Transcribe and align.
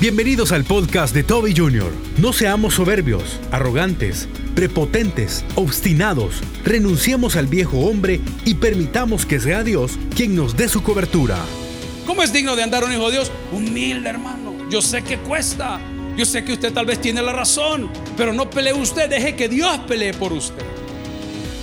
Bienvenidos 0.00 0.52
al 0.52 0.64
podcast 0.64 1.14
de 1.14 1.22
Toby 1.22 1.54
Jr. 1.56 1.90
No 2.18 2.32
seamos 2.32 2.74
soberbios, 2.74 3.40
arrogantes, 3.52 4.28
prepotentes, 4.54 5.44
obstinados. 5.54 6.42
Renunciemos 6.64 7.36
al 7.36 7.46
viejo 7.46 7.78
hombre 7.78 8.20
y 8.44 8.54
permitamos 8.54 9.24
que 9.24 9.40
sea 9.40 9.62
Dios 9.62 9.92
quien 10.14 10.34
nos 10.34 10.56
dé 10.56 10.68
su 10.68 10.82
cobertura. 10.82 11.38
¿Cómo 12.06 12.22
es 12.22 12.32
digno 12.32 12.56
de 12.56 12.64
andar 12.64 12.84
un 12.84 12.92
hijo 12.92 13.06
de 13.06 13.12
Dios? 13.12 13.32
Humilde, 13.52 14.10
hermano. 14.10 14.68
Yo 14.68 14.82
sé 14.82 15.02
que 15.02 15.16
cuesta. 15.18 15.80
Yo 16.16 16.24
sé 16.26 16.44
que 16.44 16.52
usted 16.52 16.72
tal 16.72 16.86
vez 16.86 17.00
tiene 17.00 17.22
la 17.22 17.32
razón, 17.32 17.88
pero 18.16 18.32
no 18.32 18.50
pelee 18.50 18.74
usted, 18.74 19.08
deje 19.08 19.36
que 19.36 19.48
Dios 19.48 19.78
pelee 19.88 20.12
por 20.12 20.32
usted. 20.32 20.64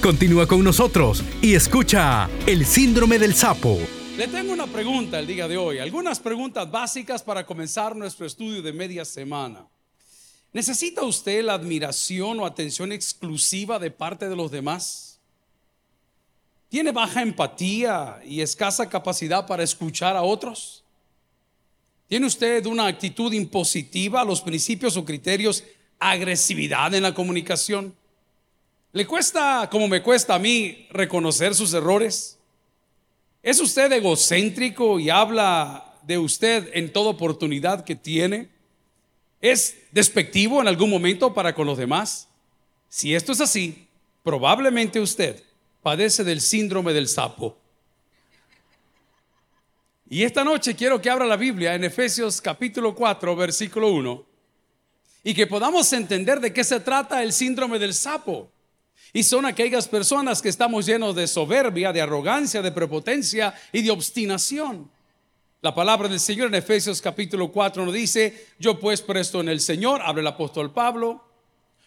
Continúa 0.02 0.48
con 0.48 0.64
nosotros 0.64 1.24
y 1.42 1.54
escucha 1.54 2.28
el 2.48 2.66
síndrome 2.66 3.20
del 3.20 3.36
sapo. 3.36 3.78
Le 4.22 4.28
tengo 4.28 4.54
una 4.54 4.68
pregunta 4.68 5.18
el 5.18 5.26
día 5.26 5.48
de 5.48 5.58
hoy, 5.58 5.80
algunas 5.80 6.20
preguntas 6.20 6.70
básicas 6.70 7.24
para 7.24 7.44
comenzar 7.44 7.96
nuestro 7.96 8.28
estudio 8.28 8.62
de 8.62 8.72
media 8.72 9.04
semana. 9.04 9.66
¿Necesita 10.54 11.02
usted 11.02 11.44
la 11.44 11.56
admiración 11.56 12.40
o 12.40 12.46
atención 12.46 12.92
exclusiva 12.92 13.80
de 13.80 13.90
parte 13.90 14.30
de 14.30 14.36
los 14.36 14.52
demás? 14.52 15.18
¿Tiene 16.70 16.92
baja 16.92 17.24
empatía 17.24 18.22
y 18.24 18.42
escasa 18.42 18.88
capacidad 18.88 19.48
para 19.48 19.64
escuchar 19.64 20.16
a 20.16 20.22
otros? 20.22 20.84
¿Tiene 22.08 22.28
usted 22.28 22.64
una 22.68 22.86
actitud 22.86 23.34
impositiva 23.34 24.22
a 24.22 24.26
los 24.26 24.42
principios 24.42 24.98
o 24.98 25.04
criterios, 25.04 25.64
agresividad 25.98 26.94
en 26.94 27.02
la 27.02 27.16
comunicación? 27.16 27.96
¿Le 28.94 29.08
cuesta, 29.08 29.68
como 29.72 29.88
me 29.88 30.04
cuesta 30.04 30.36
a 30.36 30.40
mí, 30.40 30.86
reconocer 30.92 31.56
sus 31.56 31.74
errores? 31.74 32.38
¿Es 33.44 33.60
usted 33.60 33.92
egocéntrico 33.92 35.00
y 35.00 35.10
habla 35.10 35.96
de 36.04 36.20
usted 36.20 36.70
en 36.74 36.94
toda 36.94 37.10
oportunidad 37.10 37.84
que 37.84 37.96
tiene? 37.96 38.50
¿Es 39.40 39.78
despectivo 39.92 40.62
en 40.62 40.68
algún 40.68 40.92
momento 40.92 41.34
para 41.34 41.56
con 41.56 41.66
los 41.66 41.78
demás? 41.78 42.28
Si 42.88 43.16
esto 43.16 43.32
es 43.32 43.42
así, 43.42 43.88
probablemente 44.24 45.00
usted 45.00 45.42
padece 45.82 46.24
del 46.24 46.40
síndrome 46.40 46.94
del 46.94 47.08
sapo. 47.08 47.58
Y 50.08 50.24
esta 50.24 50.44
noche 50.44 50.76
quiero 50.76 51.02
que 51.02 51.10
abra 51.10 51.26
la 51.26 51.38
Biblia 51.38 51.74
en 51.74 51.84
Efesios 51.84 52.42
capítulo 52.42 52.94
4, 52.94 53.36
versículo 53.36 53.88
1, 53.88 54.26
y 55.24 55.34
que 55.34 55.48
podamos 55.48 55.92
entender 55.94 56.40
de 56.42 56.54
qué 56.54 56.64
se 56.64 56.80
trata 56.80 57.24
el 57.24 57.34
síndrome 57.34 57.80
del 57.80 57.96
sapo. 57.96 58.52
Y 59.14 59.24
son 59.24 59.46
aquellas 59.46 59.88
personas 59.88 60.42
que 60.42 60.50
estamos 60.50 60.86
llenos 60.86 61.16
de 61.16 61.28
soberbia, 61.28 61.92
de 61.92 62.02
arrogancia, 62.02 62.62
de 62.62 62.72
prepotencia 62.72 63.54
y 63.74 63.82
de 63.82 63.92
obstinación. 63.92 64.90
La 65.62 65.76
palabra 65.76 66.08
del 66.08 66.20
Señor 66.20 66.48
en 66.48 66.56
Efesios 66.56 67.02
capítulo 67.02 67.52
4 67.52 67.86
nos 67.86 67.94
dice, 67.94 68.48
yo 68.58 68.80
pues 68.80 69.02
presto 69.02 69.42
en 69.42 69.50
el 69.50 69.60
Señor, 69.60 70.02
habla 70.02 70.22
el 70.22 70.28
apóstol 70.28 70.72
Pablo, 70.72 71.24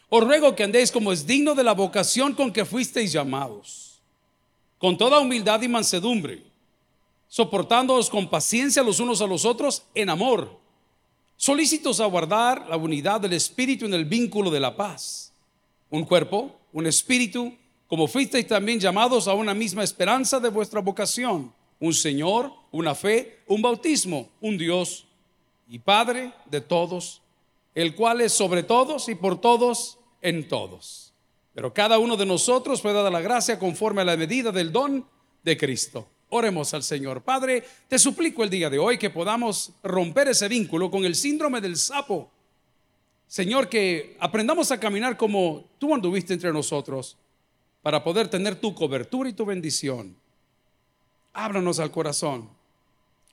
os 0.09 0.23
ruego 0.23 0.55
que 0.55 0.63
andéis 0.63 0.93
como 0.93 1.13
es 1.13 1.27
digno 1.27 1.55
de 1.55 1.65
la 1.65 1.73
vocación 1.73 2.35
con 2.35 2.53
que 2.53 2.65
fuisteis 2.65 3.11
llamados, 3.11 4.01
con 4.79 4.97
toda 4.97 5.19
humildad 5.19 5.61
y 5.63 5.69
mansedumbre, 5.69 6.45
soportándoos 7.27 8.11
con 8.11 8.29
paciencia 8.29 8.83
los 8.83 9.01
unos 9.01 9.21
a 9.23 9.27
los 9.27 9.45
otros 9.45 9.83
en 9.95 10.11
amor, 10.11 10.57
solícitos 11.37 11.99
a 11.99 12.07
guardar 12.07 12.69
la 12.69 12.77
unidad 12.77 13.21
del 13.21 13.33
Espíritu 13.33 13.87
en 13.87 13.95
el 13.95 14.05
vínculo 14.05 14.53
de 14.53 14.61
la 14.61 14.77
paz. 14.77 15.33
Un 15.91 16.05
cuerpo 16.05 16.61
un 16.75 16.87
espíritu, 16.89 17.57
como 17.87 18.09
fuisteis 18.09 18.47
también 18.49 18.81
llamados 18.81 19.29
a 19.29 19.35
una 19.35 19.55
misma 19.55 19.85
esperanza 19.85 20.41
de 20.41 20.49
vuestra 20.49 20.81
vocación, 20.81 21.55
un 21.79 21.95
Señor, 21.95 22.53
una 22.73 22.97
fe, 22.97 23.39
un 23.47 23.63
bautismo, 23.63 24.29
un 24.41 24.59
Dios 24.59 25.07
y 25.69 25.79
Padre 25.79 26.33
de 26.47 26.61
todos, 26.61 27.23
el 27.77 27.95
cual 27.95 28.21
es 28.21 28.33
sobre 28.33 28.65
todos 28.65 29.09
y 29.09 29.15
por 29.15 29.41
todos 29.41 29.99
en 30.21 30.49
todos. 30.49 31.13
Pero 31.55 31.73
cada 31.73 31.99
uno 31.99 32.17
de 32.17 32.27
nosotros 32.27 32.83
fue 32.83 32.93
dada 32.93 33.11
la 33.11 33.21
gracia 33.21 33.57
conforme 33.57 34.03
a 34.03 34.07
la 34.07 34.17
medida 34.17 34.51
del 34.51 34.73
don 34.73 35.07
de 35.45 35.57
Cristo. 35.57 36.09
Oremos 36.31 36.75
al 36.75 36.83
Señor. 36.83 37.23
Padre, 37.23 37.63
te 37.87 38.01
suplico 38.01 38.43
el 38.43 38.51
día 38.51 38.69
de 38.69 38.81
hoy 38.81 38.99
que 38.99 39.11
podamos 39.11 39.71
romper 39.85 40.27
ese 40.27 40.49
vínculo 40.49 40.91
con 40.91 41.05
el 41.05 41.15
síndrome 41.15 41.61
del 41.61 41.77
sapo 41.77 42.33
Señor, 43.27 43.69
que 43.69 44.17
aprendamos 44.21 44.71
a 44.71 44.79
caminar 44.79 45.17
como 45.17 45.65
tú 45.79 45.95
anduviste 45.95 46.35
entre 46.35 46.53
nosotros 46.53 47.17
para 47.83 48.03
poder 48.03 48.29
tener 48.29 48.57
tu 48.57 48.75
cobertura 48.75 49.29
y 49.29 49.33
tu 49.33 49.45
bendición. 49.45 50.17
Ábranos 51.33 51.81
al 51.81 51.91
corazón. 51.91 52.49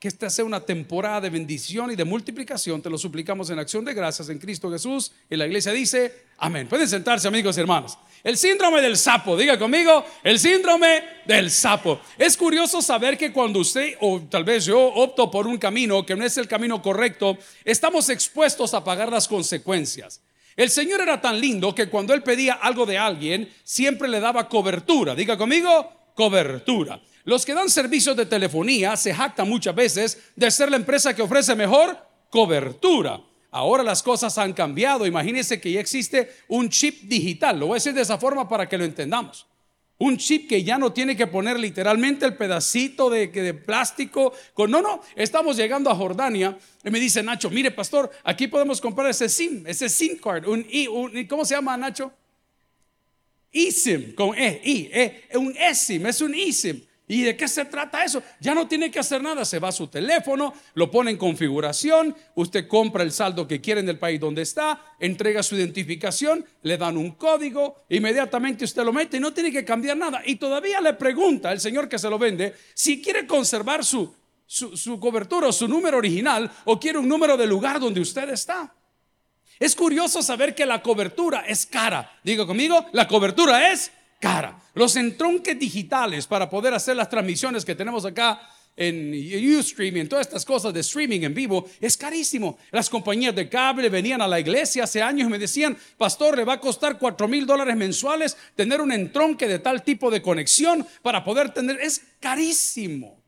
Que 0.01 0.07
esta 0.07 0.31
sea 0.31 0.43
una 0.43 0.61
temporada 0.61 1.21
de 1.21 1.29
bendición 1.29 1.91
y 1.91 1.95
de 1.95 2.03
multiplicación. 2.05 2.81
Te 2.81 2.89
lo 2.89 2.97
suplicamos 2.97 3.51
en 3.51 3.59
acción 3.59 3.85
de 3.85 3.93
gracias 3.93 4.29
en 4.29 4.39
Cristo 4.39 4.71
Jesús. 4.71 5.11
Y 5.29 5.35
la 5.35 5.45
iglesia 5.45 5.71
dice, 5.71 6.23
amén. 6.39 6.67
Pueden 6.67 6.87
sentarse 6.87 7.27
amigos 7.27 7.55
y 7.55 7.59
hermanos. 7.59 7.99
El 8.23 8.35
síndrome 8.35 8.81
del 8.81 8.97
sapo, 8.97 9.37
diga 9.37 9.59
conmigo, 9.59 10.03
el 10.23 10.39
síndrome 10.39 11.03
del 11.27 11.51
sapo. 11.51 12.01
Es 12.17 12.35
curioso 12.35 12.81
saber 12.81 13.15
que 13.15 13.31
cuando 13.31 13.59
usted, 13.59 13.93
o 13.99 14.19
tal 14.21 14.43
vez 14.43 14.65
yo, 14.65 14.79
opto 14.79 15.29
por 15.29 15.45
un 15.45 15.59
camino 15.59 16.03
que 16.03 16.15
no 16.15 16.25
es 16.25 16.35
el 16.37 16.47
camino 16.47 16.81
correcto, 16.81 17.37
estamos 17.63 18.09
expuestos 18.09 18.73
a 18.73 18.83
pagar 18.83 19.11
las 19.11 19.27
consecuencias. 19.27 20.19
El 20.55 20.71
Señor 20.71 21.01
era 21.01 21.21
tan 21.21 21.39
lindo 21.39 21.75
que 21.75 21.89
cuando 21.89 22.15
Él 22.15 22.23
pedía 22.23 22.53
algo 22.53 22.87
de 22.87 22.97
alguien, 22.97 23.53
siempre 23.63 24.07
le 24.07 24.19
daba 24.19 24.49
cobertura. 24.49 25.13
Diga 25.13 25.37
conmigo, 25.37 25.91
cobertura. 26.15 26.99
Los 27.23 27.45
que 27.45 27.53
dan 27.53 27.69
servicios 27.69 28.15
de 28.15 28.25
telefonía 28.25 28.95
se 28.95 29.13
jactan 29.13 29.47
muchas 29.47 29.75
veces 29.75 30.17
de 30.35 30.49
ser 30.49 30.69
la 30.69 30.77
empresa 30.77 31.15
que 31.15 31.21
ofrece 31.21 31.55
mejor 31.55 31.97
cobertura. 32.29 33.21
Ahora 33.51 33.83
las 33.83 34.01
cosas 34.01 34.37
han 34.37 34.53
cambiado. 34.53 35.05
Imagínense 35.05 35.59
que 35.59 35.71
ya 35.71 35.79
existe 35.79 36.31
un 36.47 36.69
chip 36.69 37.01
digital. 37.03 37.59
Lo 37.59 37.67
voy 37.67 37.73
a 37.73 37.75
decir 37.75 37.93
de 37.93 38.01
esa 38.01 38.17
forma 38.17 38.47
para 38.47 38.67
que 38.67 38.77
lo 38.77 38.85
entendamos. 38.85 39.45
Un 39.97 40.17
chip 40.17 40.49
que 40.49 40.63
ya 40.63 40.79
no 40.79 40.91
tiene 40.91 41.15
que 41.15 41.27
poner 41.27 41.59
literalmente 41.59 42.25
el 42.25 42.35
pedacito 42.35 43.09
de, 43.09 43.27
de 43.27 43.53
plástico. 43.53 44.33
Con, 44.53 44.71
no, 44.71 44.81
no, 44.81 45.01
estamos 45.15 45.57
llegando 45.57 45.91
a 45.91 45.95
Jordania 45.95 46.57
y 46.83 46.89
me 46.89 46.99
dice 46.99 47.21
Nacho, 47.21 47.51
mire 47.51 47.69
pastor, 47.69 48.09
aquí 48.23 48.47
podemos 48.47 48.81
comprar 48.81 49.09
ese 49.09 49.29
SIM, 49.29 49.63
ese 49.67 49.89
SIM 49.89 50.17
card, 50.17 50.47
un, 50.47 50.65
un 50.89 51.27
¿cómo 51.27 51.45
se 51.45 51.53
llama 51.53 51.77
Nacho? 51.77 52.11
eSIM, 53.51 54.15
con 54.15 54.37
E, 54.37 54.61
I, 54.63 54.89
E, 54.91 55.37
un 55.37 55.55
eSIM, 55.57 56.07
es 56.07 56.21
un 56.21 56.33
eSIM. 56.33 56.81
¿Y 57.07 57.23
de 57.23 57.35
qué 57.35 57.47
se 57.47 57.65
trata 57.65 58.05
eso? 58.05 58.23
Ya 58.39 58.55
no 58.55 58.67
tiene 58.67 58.89
que 58.89 58.99
hacer 58.99 59.21
nada, 59.21 59.43
se 59.43 59.59
va 59.59 59.67
a 59.67 59.73
su 59.73 59.87
teléfono, 59.87 60.53
lo 60.75 60.89
pone 60.89 61.11
en 61.11 61.17
configuración, 61.17 62.15
usted 62.35 62.67
compra 62.67 63.03
el 63.03 63.11
saldo 63.11 63.47
que 63.47 63.59
quiere 63.59 63.81
en 63.81 63.89
el 63.89 63.99
país 63.99 64.19
donde 64.19 64.43
está, 64.43 64.81
entrega 64.97 65.43
su 65.43 65.55
identificación, 65.55 66.45
le 66.61 66.77
dan 66.77 66.95
un 66.95 67.11
código, 67.11 67.83
inmediatamente 67.89 68.63
usted 68.63 68.85
lo 68.85 68.93
mete 68.93 69.17
y 69.17 69.19
no 69.19 69.33
tiene 69.33 69.51
que 69.51 69.65
cambiar 69.65 69.97
nada. 69.97 70.21
Y 70.25 70.37
todavía 70.37 70.79
le 70.79 70.93
pregunta 70.93 71.49
al 71.49 71.59
señor 71.59 71.89
que 71.89 71.99
se 71.99 72.09
lo 72.09 72.17
vende 72.17 72.53
si 72.73 73.01
quiere 73.01 73.27
conservar 73.27 73.83
su, 73.83 74.15
su, 74.45 74.77
su 74.77 74.97
cobertura 74.97 75.47
o 75.47 75.51
su 75.51 75.67
número 75.67 75.97
original 75.97 76.49
o 76.63 76.79
quiere 76.79 76.97
un 76.97 77.09
número 77.09 77.35
del 77.35 77.49
lugar 77.49 77.79
donde 77.81 77.99
usted 77.99 78.29
está. 78.29 78.73
Es 79.59 79.75
curioso 79.75 80.23
saber 80.23 80.55
que 80.55 80.65
la 80.65 80.81
cobertura 80.81 81.41
es 81.41 81.65
cara. 81.65 82.19
Digo 82.23 82.47
conmigo, 82.47 82.85
la 82.93 83.07
cobertura 83.07 83.71
es 83.71 83.91
cara. 84.21 84.57
Los 84.73 84.95
entronques 84.95 85.59
digitales 85.59 86.25
para 86.25 86.49
poder 86.49 86.73
hacer 86.73 86.95
las 86.95 87.09
transmisiones 87.09 87.65
que 87.65 87.75
tenemos 87.75 88.05
acá 88.05 88.39
en 88.77 89.13
Ustream 89.57 89.97
y 89.97 89.99
en 89.99 90.07
todas 90.07 90.25
estas 90.25 90.45
cosas 90.45 90.73
de 90.73 90.79
streaming 90.79 91.21
en 91.21 91.33
vivo 91.33 91.67
es 91.81 91.97
carísimo. 91.97 92.57
Las 92.71 92.89
compañías 92.89 93.35
de 93.35 93.49
cable 93.49 93.89
venían 93.89 94.21
a 94.21 94.27
la 94.27 94.39
iglesia 94.39 94.85
hace 94.85 95.01
años 95.01 95.27
y 95.27 95.31
me 95.31 95.39
decían, 95.39 95.77
pastor, 95.97 96.37
le 96.37 96.45
va 96.45 96.53
a 96.53 96.59
costar 96.59 96.97
cuatro 96.97 97.27
mil 97.27 97.45
dólares 97.45 97.75
mensuales 97.75 98.37
tener 98.55 98.79
un 98.79 98.93
entronque 98.93 99.47
de 99.47 99.59
tal 99.59 99.83
tipo 99.83 100.09
de 100.09 100.21
conexión 100.21 100.87
para 101.01 101.23
poder 101.23 101.49
tener, 101.49 101.79
es 101.81 102.01
carísimo. 102.19 103.21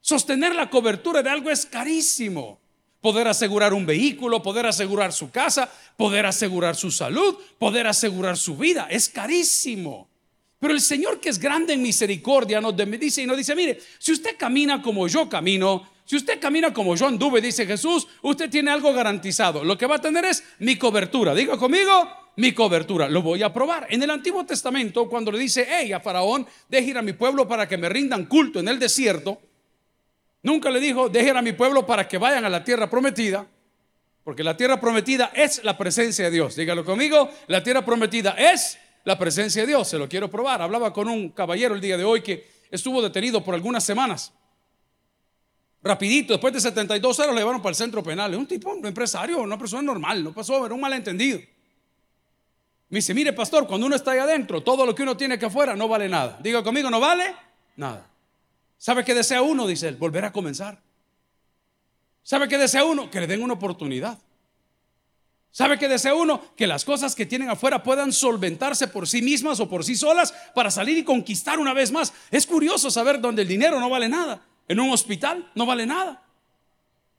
Sostener 0.00 0.54
la 0.54 0.70
cobertura 0.70 1.22
de 1.22 1.28
algo 1.28 1.50
es 1.50 1.66
carísimo. 1.66 2.58
Poder 3.02 3.28
asegurar 3.28 3.72
un 3.72 3.86
vehículo, 3.86 4.42
poder 4.42 4.66
asegurar 4.66 5.12
su 5.12 5.30
casa, 5.30 5.70
poder 5.96 6.26
asegurar 6.26 6.76
su 6.76 6.90
salud, 6.90 7.36
poder 7.58 7.86
asegurar 7.86 8.36
su 8.36 8.56
vida, 8.56 8.88
es 8.90 9.08
carísimo. 9.08 10.09
Pero 10.60 10.74
el 10.74 10.80
Señor 10.82 11.20
que 11.20 11.30
es 11.30 11.38
grande 11.38 11.72
en 11.72 11.80
misericordia 11.80 12.60
nos 12.60 12.76
dice 12.76 13.22
y 13.22 13.26
nos 13.26 13.38
dice, 13.38 13.56
mire, 13.56 13.80
si 13.98 14.12
usted 14.12 14.36
camina 14.36 14.82
como 14.82 15.08
yo 15.08 15.26
camino, 15.26 15.88
si 16.04 16.16
usted 16.16 16.38
camina 16.38 16.72
como 16.74 16.94
yo 16.96 17.06
anduve, 17.06 17.40
dice 17.40 17.64
Jesús, 17.64 18.06
usted 18.20 18.50
tiene 18.50 18.70
algo 18.70 18.92
garantizado. 18.92 19.64
Lo 19.64 19.78
que 19.78 19.86
va 19.86 19.96
a 19.96 20.00
tener 20.00 20.26
es 20.26 20.44
mi 20.58 20.76
cobertura. 20.76 21.34
Diga 21.34 21.56
conmigo, 21.56 22.10
mi 22.36 22.52
cobertura. 22.52 23.08
Lo 23.08 23.22
voy 23.22 23.42
a 23.42 23.50
probar. 23.52 23.86
En 23.88 24.02
el 24.02 24.10
Antiguo 24.10 24.44
Testamento, 24.44 25.08
cuando 25.08 25.32
le 25.32 25.38
dice, 25.38 25.66
hey, 25.66 25.94
a 25.94 26.00
Faraón, 26.00 26.46
deje 26.68 26.90
ir 26.90 26.98
a 26.98 27.02
mi 27.02 27.14
pueblo 27.14 27.48
para 27.48 27.66
que 27.66 27.78
me 27.78 27.88
rindan 27.88 28.26
culto 28.26 28.60
en 28.60 28.68
el 28.68 28.78
desierto, 28.78 29.40
nunca 30.42 30.68
le 30.70 30.78
dijo, 30.78 31.08
deje 31.08 31.30
ir 31.30 31.36
a 31.36 31.42
mi 31.42 31.54
pueblo 31.54 31.86
para 31.86 32.06
que 32.06 32.18
vayan 32.18 32.44
a 32.44 32.50
la 32.50 32.62
tierra 32.62 32.90
prometida. 32.90 33.46
Porque 34.24 34.44
la 34.44 34.58
tierra 34.58 34.78
prometida 34.78 35.32
es 35.34 35.64
la 35.64 35.78
presencia 35.78 36.26
de 36.26 36.30
Dios. 36.30 36.54
Dígalo 36.54 36.84
conmigo, 36.84 37.30
la 37.46 37.62
tierra 37.62 37.82
prometida 37.82 38.32
es 38.32 38.78
la 39.04 39.18
presencia 39.18 39.62
de 39.62 39.68
Dios. 39.68 39.88
Se 39.88 39.98
lo 39.98 40.08
quiero 40.08 40.30
probar. 40.30 40.62
Hablaba 40.62 40.92
con 40.92 41.08
un 41.08 41.30
caballero 41.30 41.74
el 41.74 41.80
día 41.80 41.96
de 41.96 42.04
hoy 42.04 42.22
que 42.22 42.46
estuvo 42.70 43.02
detenido 43.02 43.42
por 43.42 43.54
algunas 43.54 43.84
semanas. 43.84 44.32
Rapidito, 45.82 46.34
después 46.34 46.52
de 46.52 46.60
72 46.60 47.18
horas 47.18 47.32
lo 47.32 47.38
llevaron 47.38 47.62
para 47.62 47.70
el 47.70 47.76
centro 47.76 48.02
penal. 48.02 48.32
Es 48.32 48.38
un 48.38 48.46
tipo, 48.46 48.70
un 48.70 48.84
empresario, 48.84 49.40
una 49.40 49.58
persona 49.58 49.82
normal, 49.82 50.22
no 50.22 50.32
pasó, 50.32 50.64
era 50.66 50.74
un 50.74 50.80
malentendido. 50.80 51.40
Me 52.90 52.98
dice, 52.98 53.14
mire 53.14 53.32
pastor, 53.32 53.66
cuando 53.66 53.86
uno 53.86 53.96
está 53.96 54.10
ahí 54.10 54.18
adentro, 54.18 54.62
todo 54.62 54.84
lo 54.84 54.94
que 54.94 55.02
uno 55.02 55.16
tiene 55.16 55.38
que 55.38 55.46
afuera 55.46 55.74
no 55.76 55.88
vale 55.88 56.08
nada. 56.08 56.38
Diga 56.42 56.62
conmigo, 56.62 56.90
no 56.90 57.00
vale 57.00 57.34
nada. 57.76 58.06
¿Sabe 58.76 59.04
qué 59.04 59.14
desea 59.14 59.42
uno? 59.42 59.66
Dice 59.66 59.88
él, 59.88 59.96
volver 59.96 60.24
a 60.24 60.32
comenzar. 60.32 60.82
¿Sabe 62.22 62.48
qué 62.48 62.58
desea 62.58 62.84
uno? 62.84 63.10
Que 63.10 63.20
le 63.20 63.26
den 63.26 63.42
una 63.42 63.54
oportunidad. 63.54 64.18
¿Sabe 65.52 65.78
qué 65.78 65.88
desea 65.88 66.14
uno? 66.14 66.42
Que 66.56 66.66
las 66.66 66.84
cosas 66.84 67.14
que 67.14 67.26
tienen 67.26 67.50
afuera 67.50 67.82
puedan 67.82 68.12
solventarse 68.12 68.86
por 68.86 69.08
sí 69.08 69.20
mismas 69.20 69.58
o 69.58 69.68
por 69.68 69.84
sí 69.84 69.96
solas 69.96 70.32
para 70.54 70.70
salir 70.70 70.96
y 70.98 71.04
conquistar 71.04 71.58
una 71.58 71.74
vez 71.74 71.90
más. 71.90 72.12
Es 72.30 72.46
curioso 72.46 72.90
saber 72.90 73.20
dónde 73.20 73.42
el 73.42 73.48
dinero 73.48 73.80
no 73.80 73.90
vale 73.90 74.08
nada. 74.08 74.40
En 74.68 74.78
un 74.78 74.90
hospital 74.90 75.50
no 75.56 75.66
vale 75.66 75.86
nada. 75.86 76.22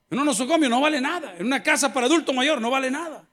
En 0.09 0.19
un 0.19 0.25
nosocomio 0.25 0.69
no 0.69 0.79
vale 0.79 1.01
nada. 1.01 1.35
En 1.37 1.45
una 1.45 1.61
casa 1.61 1.93
para 1.93 2.05
adulto 2.05 2.31
mayor 2.31 2.61
no 2.61 2.69
vale 2.69 2.89
nada. 2.89 3.25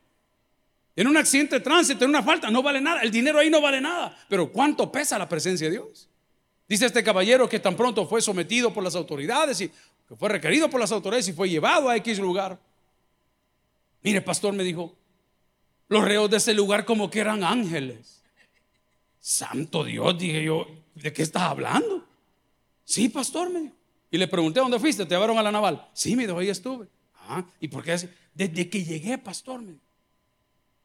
En 0.96 1.06
un 1.06 1.16
accidente 1.16 1.56
de 1.56 1.60
tránsito, 1.60 2.04
en 2.04 2.10
una 2.10 2.24
falta, 2.24 2.50
no 2.50 2.60
vale 2.60 2.80
nada. 2.80 3.02
El 3.02 3.12
dinero 3.12 3.38
ahí 3.38 3.50
no 3.50 3.60
vale 3.60 3.80
nada. 3.80 4.16
Pero 4.28 4.50
¿cuánto 4.50 4.90
pesa 4.90 5.16
la 5.16 5.28
presencia 5.28 5.68
de 5.68 5.74
Dios? 5.74 6.08
Dice 6.68 6.86
este 6.86 7.04
caballero 7.04 7.48
que 7.48 7.60
tan 7.60 7.76
pronto 7.76 8.04
fue 8.06 8.20
sometido 8.20 8.74
por 8.74 8.82
las 8.82 8.96
autoridades 8.96 9.60
y 9.60 9.68
que 9.68 10.16
fue 10.16 10.28
requerido 10.28 10.68
por 10.68 10.80
las 10.80 10.90
autoridades 10.90 11.28
y 11.28 11.32
fue 11.32 11.48
llevado 11.48 11.88
a 11.88 11.96
X 11.96 12.18
lugar. 12.18 12.58
Mire, 14.02 14.20
pastor 14.20 14.52
me 14.54 14.64
dijo, 14.64 14.96
los 15.88 16.04
reos 16.04 16.30
de 16.30 16.36
ese 16.36 16.54
lugar 16.54 16.84
como 16.84 17.10
que 17.10 17.20
eran 17.20 17.42
ángeles. 17.42 18.22
Santo 19.20 19.84
Dios, 19.84 20.18
dije 20.18 20.44
yo, 20.44 20.66
¿de 20.94 21.12
qué 21.12 21.22
estás 21.22 21.42
hablando? 21.42 22.06
Sí, 22.84 23.08
pastor, 23.08 23.50
me 23.50 23.60
dijo. 23.60 23.74
Y 24.10 24.18
le 24.18 24.28
pregunté, 24.28 24.60
¿dónde 24.60 24.78
fuiste? 24.78 25.04
¿Te 25.04 25.14
llevaron 25.14 25.38
a 25.38 25.42
la 25.42 25.52
naval? 25.52 25.86
Sí, 25.92 26.16
me 26.16 26.26
dijo, 26.26 26.38
ahí 26.38 26.48
estuve. 26.48 26.86
Ah, 27.14 27.44
¿y 27.60 27.68
por 27.68 27.84
qué? 27.84 28.08
Desde 28.34 28.70
que 28.70 28.82
llegué, 28.84 29.18
pastor, 29.18 29.60
me 29.60 29.72
dijo. 29.72 29.84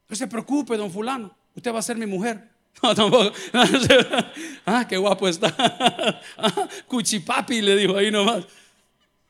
No 0.08 0.16
se 0.16 0.26
preocupe, 0.26 0.76
don 0.76 0.90
fulano, 0.90 1.34
usted 1.54 1.72
va 1.72 1.78
a 1.78 1.82
ser 1.82 1.96
mi 1.96 2.06
mujer. 2.06 2.52
No, 2.82 2.92
tampoco. 2.92 3.32
ah, 4.66 4.84
qué 4.88 4.96
guapo 4.96 5.28
está. 5.28 5.54
Ah, 6.36 6.68
cuchipapi 6.88 7.62
le 7.62 7.76
dijo 7.76 7.96
ahí 7.96 8.10
nomás. 8.10 8.44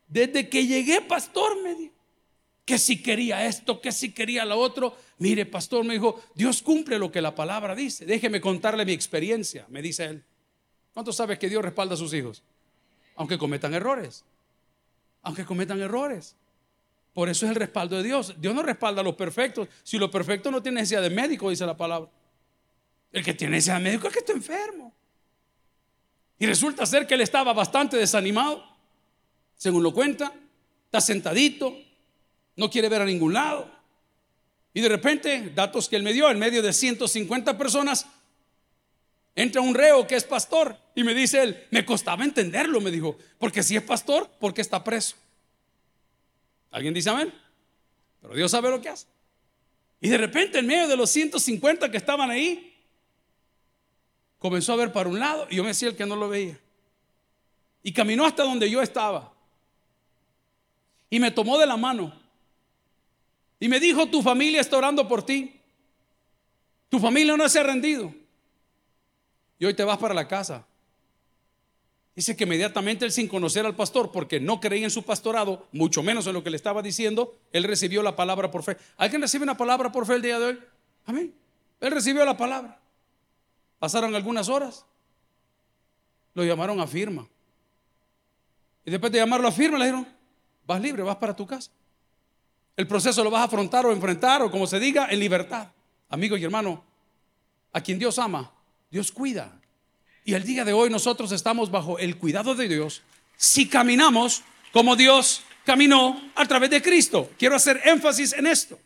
Desde 0.09 0.49
que 0.49 0.67
llegué, 0.67 1.03
pastor, 1.03 1.63
me 1.63 1.75
dijo, 1.75 1.94
que 2.65 2.79
si 2.79 3.03
quería 3.03 3.47
esto, 3.47 3.81
que 3.81 3.93
si 3.93 4.13
quería 4.13 4.45
lo 4.45 4.59
otro. 4.59 4.97
Mire, 5.19 5.47
pastor, 5.47 5.85
me 5.85 5.95
dijo, 5.95 6.23
Dios 6.35 6.63
cumple 6.63 6.99
lo 6.99 7.13
que 7.13 7.21
la 7.21 7.35
palabra 7.35 7.75
dice. 7.75 8.07
Déjeme 8.07 8.41
contarle 8.41 8.85
mi 8.85 8.93
experiencia, 8.93 9.67
me 9.69 9.83
dice 9.83 10.05
él. 10.07 10.25
¿Cuánto 10.93 11.13
sabes 11.13 11.39
que 11.39 11.49
Dios 11.49 11.63
respalda 11.63 11.95
a 11.95 11.99
sus 11.99 12.15
hijos? 12.15 12.43
Aunque 13.17 13.37
cometan 13.37 13.75
errores. 13.75 14.25
Aunque 15.23 15.45
cometan 15.45 15.81
errores. 15.81 16.37
Por 17.13 17.29
eso 17.29 17.47
es 17.47 17.51
el 17.51 17.57
respaldo 17.57 17.97
de 17.97 18.03
Dios. 18.03 18.35
Dios 18.39 18.55
no 18.55 18.63
respalda 18.63 19.01
a 19.01 19.05
los 19.05 19.15
perfectos. 19.15 19.69
Si 19.83 19.99
los 19.99 20.11
perfectos 20.11 20.51
no 20.51 20.63
tienen 20.63 20.81
necesidad 20.81 21.03
de 21.03 21.11
médico, 21.11 21.51
dice 21.51 21.67
la 21.67 21.77
palabra. 21.77 22.11
El 23.13 23.25
que 23.25 23.35
tiene 23.35 23.53
necesidad 23.53 23.77
de 23.77 23.85
médico 23.85 24.09
es 24.09 24.13
que 24.13 24.19
está 24.21 24.33
enfermo. 24.33 24.93
Y 26.39 26.47
resulta 26.47 26.85
ser 26.87 27.07
que 27.07 27.15
él 27.15 27.21
estaba 27.21 27.53
bastante 27.53 27.97
desanimado. 27.97 28.65
Según 29.57 29.83
lo 29.83 29.93
cuenta, 29.93 30.33
está 30.87 31.01
sentadito, 31.01 31.77
no 32.57 32.71
quiere 32.71 32.89
ver 32.89 33.03
a 33.03 33.05
ningún 33.05 33.33
lado. 33.33 33.71
Y 34.73 34.81
de 34.81 34.89
repente, 34.89 35.53
datos 35.55 35.89
que 35.89 35.97
él 35.97 36.03
me 36.03 36.13
dio, 36.13 36.31
en 36.31 36.39
medio 36.39 36.63
de 36.63 36.73
150 36.73 37.57
personas, 37.57 38.07
entra 39.35 39.61
un 39.61 39.75
reo 39.75 40.07
que 40.07 40.17
es 40.17 40.25
pastor 40.25 40.77
y 40.95 41.05
me 41.05 41.15
dice 41.15 41.43
él, 41.43 41.67
me 41.71 41.85
costaba 41.85 42.25
entenderlo, 42.25 42.81
me 42.81 42.91
dijo, 42.91 43.17
porque 43.39 43.63
si 43.63 43.77
es 43.77 43.83
pastor, 43.83 44.29
¿por 44.41 44.53
qué 44.53 44.61
está 44.61 44.83
preso? 44.83 45.17
¿Alguien 46.71 46.93
dice 46.93 47.11
amén? 47.11 47.33
Pero 48.21 48.35
Dios 48.35 48.51
sabe 48.51 48.71
lo 48.71 48.81
que 48.81 48.89
hace. 48.89 49.07
Y 50.01 50.09
de 50.09 50.19
repente 50.19 50.59
en 50.59 50.67
medio 50.67 50.89
de 50.89 50.97
los 50.97 51.11
150 51.11 51.91
que 51.91 51.97
estaban 51.97 52.31
ahí, 52.31 52.75
comenzó 54.39 54.73
a 54.73 54.77
ver 54.77 54.93
para 54.93 55.09
un 55.09 55.19
lado 55.19 55.47
y 55.51 55.57
yo 55.57 55.63
me 55.63 55.69
decía 55.69 55.89
el 55.89 55.97
que 55.97 56.05
no 56.05 56.17
lo 56.17 56.29
veía. 56.29 56.59
Y 57.83 57.93
caminó 57.93 58.27
hasta 58.27 58.43
donde 58.43 58.69
yo 58.69 58.83
estaba. 58.83 59.33
Y 61.11 61.21
me 61.21 61.31
tomó 61.31 61.59
de 61.59 61.67
la 61.67 61.77
mano. 61.77 62.24
Y 63.65 63.69
me 63.71 63.81
dijo, 63.81 64.05
tu 64.05 64.21
familia 64.21 64.61
está 64.61 64.77
orando 64.77 65.09
por 65.09 65.25
ti. 65.25 65.59
Tu 66.91 67.01
familia 67.01 67.35
no 67.35 67.49
se 67.49 67.59
ha 67.59 67.63
rendido. 67.63 68.15
Y 69.59 69.65
hoy 69.65 69.73
te 69.73 69.83
vas 69.83 69.97
para 69.97 70.13
la 70.13 70.29
casa. 70.29 70.67
Dice 72.15 72.37
que 72.37 72.45
inmediatamente 72.45 73.07
él 73.07 73.11
sin 73.11 73.27
conocer 73.27 73.65
al 73.65 73.75
pastor, 73.75 74.13
porque 74.13 74.39
no 74.39 74.61
creía 74.61 74.85
en 74.85 74.91
su 74.91 75.03
pastorado, 75.03 75.67
mucho 75.73 76.03
menos 76.03 76.27
en 76.27 76.35
lo 76.35 76.45
que 76.45 76.51
le 76.51 76.57
estaba 76.57 76.83
diciendo, 76.83 77.39
él 77.53 77.65
recibió 77.65 78.03
la 78.03 78.15
palabra 78.15 78.51
por 78.51 78.65
fe. 78.65 78.77
¿Alguien 78.99 79.23
recibe 79.23 79.45
una 79.45 79.57
palabra 79.57 79.91
por 79.91 80.05
fe 80.05 80.17
el 80.17 80.21
día 80.21 80.39
de 80.39 80.45
hoy? 80.45 80.61
Amén. 81.07 81.35
Él 81.81 81.91
recibió 81.91 82.23
la 82.27 82.37
palabra. 82.37 82.79
Pasaron 83.79 84.15
algunas 84.15 84.51
horas. 84.51 84.85
Lo 86.35 86.45
llamaron 86.45 86.81
a 86.81 86.87
firma. 86.87 87.27
Y 88.85 88.91
después 88.91 89.11
de 89.11 89.21
llamarlo 89.21 89.49
a 89.49 89.53
firma 89.53 89.79
le 89.79 89.87
dijeron, 89.87 90.07
vas 90.67 90.83
libre, 90.83 91.03
vas 91.03 91.17
para 91.17 91.35
tu 91.35 91.47
casa. 91.47 91.71
El 92.77 92.87
proceso 92.87 93.23
lo 93.23 93.31
vas 93.31 93.43
a 93.43 93.45
afrontar 93.45 93.87
o 93.87 93.93
enfrentar 93.93 94.43
o 94.43 94.51
como 94.51 94.67
se 94.67 94.81
diga, 94.81 95.09
en 95.11 95.21
libertad. 95.21 95.69
Amigo 96.09 96.37
y 96.37 96.45
hermano, 96.45 96.85
a 97.73 97.81
quien 97.81 97.99
Dios 97.99 98.19
ama, 98.19 98.53
Dios 98.91 99.13
cuida. 99.13 99.61
Y 100.25 100.35
el 100.35 100.45
día 100.45 100.65
de 100.65 100.73
hoy 100.73 100.91
nosotros 100.91 101.33
estamos 101.33 101.71
bajo 101.71 101.99
el 101.99 102.17
cuidado 102.17 102.55
de 102.55 102.69
Dios 102.69 103.03
si 103.37 103.69
caminamos 103.69 104.43
como 104.73 104.97
Dios 104.97 105.43
caminó 105.65 106.21
a 106.35 106.47
través 106.47 106.71
de 106.71 106.83
Cristo. 106.83 107.31
Quiero 107.39 107.57
hacer 107.57 107.81
énfasis 107.85 108.33
en 108.33 108.47
esto. 108.47 108.79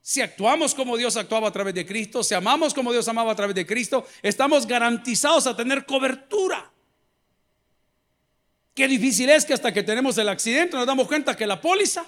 Si 0.00 0.20
actuamos 0.20 0.74
como 0.74 0.96
Dios 0.96 1.16
actuaba 1.16 1.48
a 1.48 1.52
través 1.52 1.74
de 1.74 1.84
Cristo, 1.84 2.22
si 2.22 2.34
amamos 2.34 2.72
como 2.72 2.92
Dios 2.92 3.06
amaba 3.08 3.32
a 3.32 3.36
través 3.36 3.54
de 3.54 3.66
Cristo, 3.66 4.06
estamos 4.22 4.66
garantizados 4.66 5.46
a 5.46 5.56
tener 5.56 5.84
cobertura. 5.84 6.70
Qué 8.74 8.88
difícil 8.88 9.28
es 9.28 9.44
que 9.44 9.54
hasta 9.54 9.72
que 9.72 9.82
tenemos 9.82 10.16
el 10.18 10.28
accidente 10.28 10.76
nos 10.76 10.86
damos 10.86 11.08
cuenta 11.08 11.36
que 11.36 11.46
la 11.46 11.60
póliza 11.60 12.06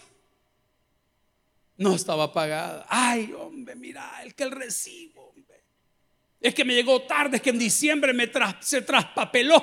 no 1.80 1.94
estaba 1.94 2.30
pagada. 2.30 2.84
Ay, 2.88 3.32
hombre, 3.32 3.74
mira, 3.74 4.22
el 4.22 4.34
que 4.34 4.44
el 4.44 4.50
recibo 4.50 5.30
es 6.40 6.54
que 6.54 6.64
me 6.64 6.74
llegó 6.74 7.02
tarde, 7.02 7.36
es 7.36 7.42
que 7.42 7.50
en 7.50 7.58
diciembre 7.58 8.12
se 8.60 8.82
traspapeló 8.82 9.62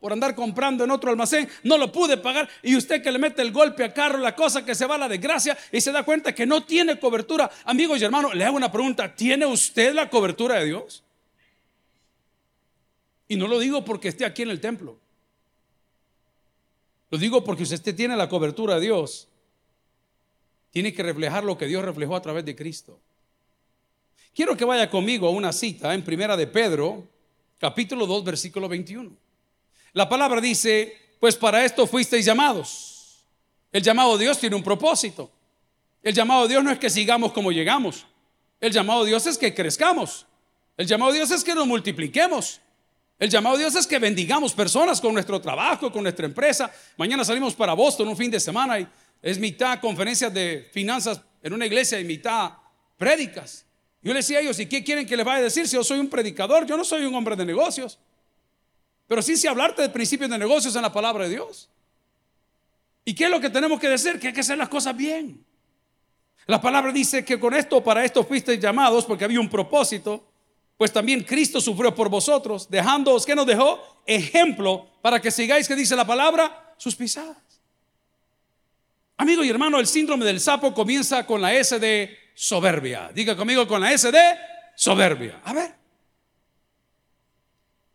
por 0.00 0.12
andar 0.12 0.34
comprando 0.34 0.84
en 0.84 0.90
otro 0.90 1.10
almacén, 1.10 1.48
no 1.64 1.76
lo 1.76 1.90
pude 1.90 2.18
pagar 2.18 2.48
y 2.62 2.76
usted 2.76 3.02
que 3.02 3.10
le 3.10 3.18
mete 3.18 3.42
el 3.42 3.50
golpe 3.50 3.84
a 3.84 3.92
carro, 3.92 4.18
la 4.18 4.34
cosa 4.34 4.64
que 4.64 4.74
se 4.74 4.86
va 4.86 4.94
a 4.94 4.98
la 4.98 5.08
desgracia 5.08 5.58
y 5.72 5.80
se 5.80 5.90
da 5.90 6.04
cuenta 6.04 6.34
que 6.34 6.46
no 6.46 6.64
tiene 6.64 6.98
cobertura. 6.98 7.50
Amigos 7.64 8.00
y 8.00 8.04
hermanos, 8.04 8.34
le 8.34 8.44
hago 8.44 8.56
una 8.56 8.70
pregunta, 8.70 9.14
¿tiene 9.14 9.44
usted 9.44 9.92
la 9.92 10.08
cobertura 10.08 10.56
de 10.60 10.66
Dios? 10.66 11.02
Y 13.26 13.36
no 13.36 13.48
lo 13.48 13.58
digo 13.58 13.84
porque 13.84 14.08
esté 14.08 14.24
aquí 14.24 14.42
en 14.42 14.50
el 14.50 14.60
templo. 14.60 14.98
Lo 17.10 17.18
digo 17.18 17.42
porque 17.42 17.64
usted 17.64 17.94
tiene 17.94 18.16
la 18.16 18.28
cobertura 18.28 18.76
de 18.76 18.82
Dios, 18.82 19.28
tiene 20.70 20.92
que 20.92 21.02
reflejar 21.02 21.44
lo 21.44 21.56
que 21.56 21.66
Dios 21.66 21.84
reflejó 21.84 22.16
a 22.16 22.22
través 22.22 22.44
de 22.44 22.54
Cristo. 22.54 23.00
Quiero 24.34 24.56
que 24.56 24.64
vaya 24.64 24.88
conmigo 24.88 25.26
a 25.26 25.30
una 25.30 25.52
cita 25.52 25.94
en 25.94 26.04
Primera 26.04 26.36
de 26.36 26.46
Pedro, 26.46 27.08
capítulo 27.58 28.06
2, 28.06 28.24
versículo 28.24 28.68
21. 28.68 29.10
La 29.94 30.08
palabra 30.08 30.40
dice, 30.40 30.96
pues 31.18 31.36
para 31.36 31.64
esto 31.64 31.86
fuisteis 31.86 32.24
llamados. 32.24 33.24
El 33.72 33.82
llamado 33.82 34.16
de 34.16 34.24
Dios 34.24 34.38
tiene 34.38 34.56
un 34.56 34.62
propósito. 34.62 35.30
El 36.02 36.14
llamado 36.14 36.42
de 36.42 36.50
Dios 36.50 36.64
no 36.64 36.70
es 36.70 36.78
que 36.78 36.90
sigamos 36.90 37.32
como 37.32 37.50
llegamos. 37.50 38.06
El 38.60 38.72
llamado 38.72 39.04
de 39.04 39.10
Dios 39.10 39.26
es 39.26 39.36
que 39.36 39.54
crezcamos. 39.54 40.26
El 40.76 40.86
llamado 40.86 41.12
de 41.12 41.18
Dios 41.18 41.30
es 41.30 41.42
que 41.42 41.54
nos 41.54 41.66
multipliquemos. 41.66 42.60
El 43.18 43.30
llamado 43.30 43.56
de 43.56 43.64
Dios 43.64 43.74
es 43.74 43.86
que 43.86 43.98
bendigamos 43.98 44.52
personas 44.52 45.00
con 45.00 45.12
nuestro 45.12 45.40
trabajo, 45.40 45.90
con 45.90 46.04
nuestra 46.04 46.24
empresa. 46.24 46.70
Mañana 46.96 47.24
salimos 47.24 47.54
para 47.54 47.72
Boston 47.72 48.08
un 48.08 48.16
fin 48.16 48.30
de 48.30 48.38
semana 48.38 48.78
y 48.78 48.86
es 49.22 49.38
mitad 49.38 49.80
conferencias 49.80 50.32
de 50.32 50.68
finanzas 50.72 51.20
en 51.42 51.52
una 51.52 51.66
iglesia 51.66 51.98
y 51.98 52.04
mitad 52.04 52.52
prédicas. 52.96 53.64
Yo 54.02 54.12
le 54.12 54.20
decía 54.20 54.38
a 54.38 54.40
ellos, 54.40 54.58
¿y 54.60 54.66
qué 54.66 54.84
quieren 54.84 55.06
que 55.06 55.16
les 55.16 55.26
vaya 55.26 55.38
a 55.38 55.42
decir 55.42 55.66
si 55.66 55.74
yo 55.74 55.84
soy 55.84 55.98
un 55.98 56.08
predicador? 56.08 56.66
Yo 56.66 56.76
no 56.76 56.84
soy 56.84 57.04
un 57.04 57.14
hombre 57.14 57.36
de 57.36 57.44
negocios. 57.44 57.98
Pero 59.06 59.22
sí 59.22 59.36
sé 59.36 59.48
hablarte 59.48 59.82
de 59.82 59.88
principios 59.88 60.30
de 60.30 60.38
negocios 60.38 60.76
en 60.76 60.82
la 60.82 60.92
palabra 60.92 61.24
de 61.24 61.30
Dios. 61.30 61.68
¿Y 63.04 63.14
qué 63.14 63.24
es 63.24 63.30
lo 63.30 63.40
que 63.40 63.50
tenemos 63.50 63.80
que 63.80 63.88
decir? 63.88 64.20
Que 64.20 64.28
hay 64.28 64.32
que 64.32 64.40
hacer 64.40 64.58
las 64.58 64.68
cosas 64.68 64.96
bien. 64.96 65.44
La 66.46 66.60
palabra 66.60 66.92
dice 66.92 67.24
que 67.24 67.40
con 67.40 67.54
esto, 67.54 67.82
para 67.82 68.04
esto 68.04 68.24
fuisteis 68.24 68.60
llamados, 68.60 69.04
porque 69.04 69.24
había 69.24 69.40
un 69.40 69.48
propósito, 69.48 70.24
pues 70.76 70.92
también 70.92 71.24
Cristo 71.24 71.60
sufrió 71.60 71.94
por 71.94 72.08
vosotros, 72.08 72.68
dejándoos, 72.70 73.26
que 73.26 73.34
nos 73.34 73.46
dejó? 73.46 74.02
Ejemplo 74.06 74.86
para 75.02 75.20
que 75.20 75.30
sigáis, 75.30 75.66
que 75.66 75.74
dice 75.74 75.96
la 75.96 76.06
palabra, 76.06 76.74
sus 76.76 76.94
pisadas. 76.94 77.47
Amigo 79.18 79.42
y 79.42 79.50
hermano, 79.50 79.80
el 79.80 79.86
síndrome 79.86 80.24
del 80.24 80.40
sapo 80.40 80.72
comienza 80.72 81.26
con 81.26 81.42
la 81.42 81.52
S 81.52 81.78
de 81.78 82.16
soberbia. 82.34 83.10
Diga 83.12 83.36
conmigo 83.36 83.66
con 83.66 83.80
la 83.80 83.92
S 83.92 84.10
de 84.12 84.38
soberbia. 84.76 85.40
A 85.44 85.52
ver. 85.52 85.74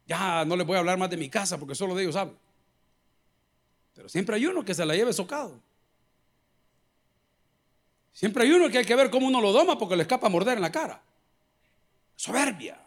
Ya 0.06 0.44
no 0.44 0.58
les 0.58 0.68
voy 0.68 0.75
a 0.75 0.80
hablar 0.80 0.98
más 0.98 1.10
de 1.10 1.15
mi 1.15 1.30
casa 1.30 1.58
porque 1.58 1.75
solo 1.75 1.96
de 1.96 2.03
ellos 2.03 2.18
hablo. 2.18 2.38
Pero 3.96 4.10
siempre 4.10 4.36
hay 4.36 4.46
uno 4.46 4.65
que 4.65 4.74
se 4.74 4.86
la 4.86 4.96
lleve 4.96 5.13
socado. 5.13 5.62
Siempre 8.12 8.44
hay 8.44 8.51
uno 8.51 8.70
que 8.70 8.80
hay 8.80 8.86
que 8.86 8.96
ver 8.96 9.10
cómo 9.10 9.27
uno 9.27 9.39
lo 9.39 9.53
doma 9.53 9.77
porque 9.77 9.96
le 9.96 10.01
escapa 10.03 10.27
a 10.27 10.30
morder 10.30 10.58
en 10.58 10.62
la 10.62 10.74
cara. 10.74 11.01
Soberbia. 12.18 12.77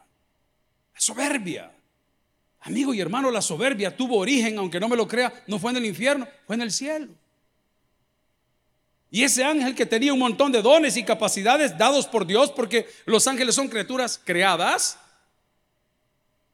Soberbia. 0.95 1.73
Amigo 2.61 2.93
y 2.93 3.01
hermano, 3.01 3.31
la 3.31 3.41
soberbia 3.41 3.97
tuvo 3.97 4.19
origen, 4.19 4.59
aunque 4.59 4.79
no 4.79 4.89
me 4.89 4.97
lo 4.97 5.09
crea, 5.09 5.33
no 5.47 5.59
fue 5.59 5.71
en 5.71 5.79
el 5.79 5.87
infierno, 5.87 6.29
fue 6.47 6.57
en 6.57 6.63
el 6.63 6.71
cielo. 6.71 7.09
Y 9.17 9.25
ese 9.25 9.43
ángel 9.43 9.75
que 9.75 9.87
tenía 9.87 10.13
un 10.13 10.19
montón 10.19 10.53
de 10.53 10.61
dones 10.61 10.95
y 10.99 11.03
capacidades 11.03 11.79
dados 11.79 12.07
por 12.07 12.27
Dios, 12.27 12.51
porque 12.51 12.87
los 13.07 13.27
ángeles 13.27 13.55
son 13.55 13.67
criaturas 13.67 14.21
creadas, 14.23 14.99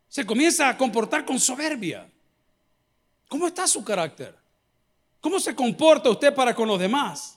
se 0.06 0.24
comienza 0.24 0.68
a 0.68 0.78
comportar 0.78 1.24
con 1.24 1.40
soberbia. 1.40 2.08
¿Cómo 3.26 3.48
está 3.48 3.66
su 3.66 3.82
carácter? 3.82 4.36
¿Cómo 5.20 5.40
se 5.40 5.56
comporta 5.56 6.08
usted 6.08 6.32
para 6.32 6.54
con 6.54 6.68
los 6.68 6.78
demás? 6.78 7.36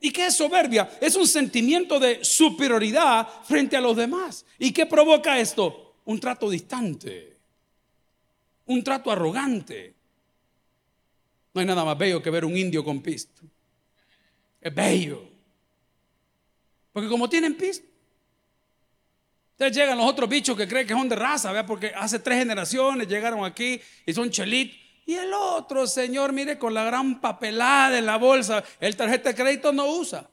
¿Y 0.00 0.10
qué 0.10 0.26
es 0.26 0.36
soberbia? 0.36 0.98
Es 1.00 1.16
un 1.16 1.26
sentimiento 1.26 1.98
de 1.98 2.22
superioridad 2.22 3.26
frente 3.44 3.74
a 3.74 3.80
los 3.80 3.96
demás. 3.96 4.44
¿Y 4.58 4.70
qué 4.72 4.84
provoca 4.84 5.40
esto? 5.40 5.94
Un 6.04 6.20
trato 6.20 6.50
distante, 6.50 7.38
un 8.66 8.84
trato 8.84 9.10
arrogante. 9.10 9.94
No 11.54 11.62
hay 11.62 11.66
nada 11.66 11.86
más 11.86 11.96
bello 11.96 12.22
que 12.22 12.28
ver 12.28 12.44
un 12.44 12.54
indio 12.54 12.84
con 12.84 13.00
pisto. 13.00 13.40
Es 14.60 14.74
bello. 14.74 15.28
Porque 16.92 17.08
como 17.08 17.28
tienen 17.28 17.56
pisto, 17.56 17.86
Ustedes 19.58 19.76
llegan 19.76 19.98
los 19.98 20.06
otros 20.06 20.30
bichos 20.30 20.56
que 20.56 20.68
creen 20.68 20.86
que 20.86 20.94
son 20.94 21.08
de 21.08 21.16
raza, 21.16 21.50
¿vea? 21.50 21.66
porque 21.66 21.88
hace 21.88 22.20
tres 22.20 22.38
generaciones 22.38 23.08
llegaron 23.08 23.44
aquí 23.44 23.80
y 24.06 24.12
son 24.12 24.30
chelitos. 24.30 24.78
Y 25.04 25.14
el 25.14 25.32
otro 25.32 25.84
señor, 25.88 26.32
mire, 26.32 26.56
con 26.60 26.72
la 26.72 26.84
gran 26.84 27.20
papelada 27.20 27.98
en 27.98 28.06
la 28.06 28.18
bolsa, 28.18 28.62
el 28.78 28.94
tarjeta 28.94 29.30
de 29.30 29.34
crédito 29.34 29.72
no 29.72 29.86
usa. 29.86 30.30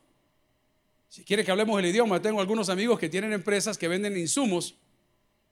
Si 1.10 1.24
quiere 1.24 1.44
que 1.44 1.50
hablemos 1.50 1.80
el 1.80 1.88
idioma, 1.88 2.22
tengo 2.22 2.40
algunos 2.40 2.70
amigos 2.70 3.00
que 3.00 3.10
tienen 3.10 3.34
empresas 3.34 3.80
que 3.80 3.88
venden 3.88 4.16
insumos, 4.16 4.76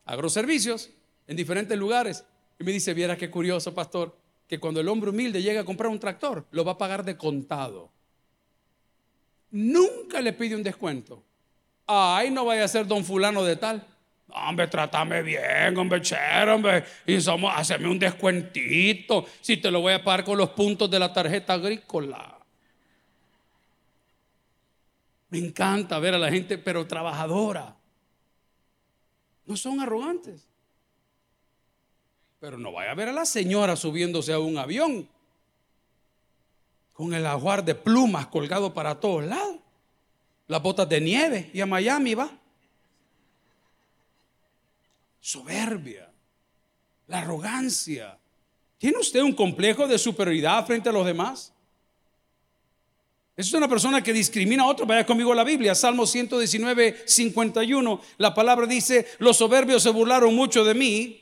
agroservicios, 0.06 0.92
en 1.26 1.36
diferentes 1.36 1.76
lugares. 1.76 2.26
Y 2.60 2.64
me 2.64 2.74
dice, 2.74 2.94
viera 2.94 3.18
qué 3.18 3.32
curioso, 3.32 3.74
pastor, 3.74 4.16
que 4.48 4.60
cuando 4.60 4.82
el 4.82 4.88
hombre 4.88 5.10
humilde 5.10 5.42
llega 5.42 5.62
a 5.62 5.66
comprar 5.66 5.90
un 5.90 6.00
tractor, 6.00 6.46
lo 6.52 6.64
va 6.64 6.74
a 6.74 6.78
pagar 6.78 7.04
de 7.04 7.18
contado. 7.18 7.92
Nunca 9.54 10.20
le 10.20 10.34
pide 10.34 10.56
un 10.56 10.64
descuento. 10.64 11.24
Ay, 11.86 12.32
no 12.32 12.44
vaya 12.44 12.64
a 12.64 12.68
ser 12.68 12.88
don 12.88 13.06
fulano 13.06 13.44
de 13.44 13.56
tal. 13.56 13.86
Hombre, 14.30 14.68
trátame 14.68 15.22
bien, 15.22 15.78
hombre, 15.78 16.02
chero, 16.02 16.56
hombre. 16.56 16.84
Y 17.06 17.22
somos, 17.22 17.54
haceme 17.56 17.88
un 17.88 18.00
descuentito. 18.00 19.28
Si 19.42 19.58
te 19.58 19.70
lo 19.70 19.82
voy 19.82 19.94
a 19.94 20.04
pagar 20.04 20.24
con 20.24 20.40
los 20.40 20.50
puntos 20.50 20.90
de 20.90 20.98
la 20.98 21.14
tarjeta 21.14 21.54
agrícola. 21.54 22.36
Me 25.30 25.38
encanta 25.38 26.00
ver 26.00 26.16
a 26.16 26.20
la 26.20 26.32
gente, 26.32 26.58
pero 26.58 26.88
trabajadora. 26.88 27.76
No 29.46 29.56
son 29.56 29.80
arrogantes. 29.80 30.50
Pero 32.40 32.58
no 32.58 32.72
vaya 32.72 32.90
a 32.90 32.96
ver 32.96 33.10
a 33.10 33.14
la 33.14 33.26
señora 33.26 33.76
subiéndose 33.76 34.34
a 34.34 34.40
un 34.40 34.58
avión 34.58 35.08
con 36.94 37.14
el 37.14 37.26
ajuar 37.26 37.66
de 37.66 37.76
plumas 37.76 38.28
colgado 38.28 38.74
para 38.74 39.00
todos 39.00 39.24
lados 39.26 39.58
las 40.48 40.62
botas 40.62 40.88
de 40.88 41.02
nieve 41.02 41.50
y 41.54 41.62
a 41.62 41.66
Miami 41.66 42.14
va. 42.14 42.30
Soberbia, 45.20 46.12
la 47.08 47.20
arrogancia. 47.20 48.18
¿Tiene 48.78 48.98
usted 49.00 49.22
un 49.22 49.34
complejo 49.34 49.88
de 49.88 49.98
superioridad 49.98 50.66
frente 50.66 50.90
a 50.90 50.92
los 50.92 51.06
demás? 51.06 51.54
Es 53.36 53.52
una 53.54 53.68
persona 53.68 54.04
que 54.04 54.14
discrimina 54.14 54.64
a 54.64 54.68
otro. 54.68 54.86
Vaya 54.86 55.06
conmigo 55.06 55.32
a 55.32 55.36
la 55.36 55.44
Biblia, 55.44 55.74
Salmo 55.74 56.06
119, 56.06 57.04
51. 57.08 58.02
La 58.18 58.34
palabra 58.34 58.68
dice, 58.68 59.08
los 59.18 59.38
soberbios 59.38 59.82
se 59.82 59.90
burlaron 59.90 60.36
mucho 60.36 60.64
de 60.64 60.76
mí, 60.76 61.20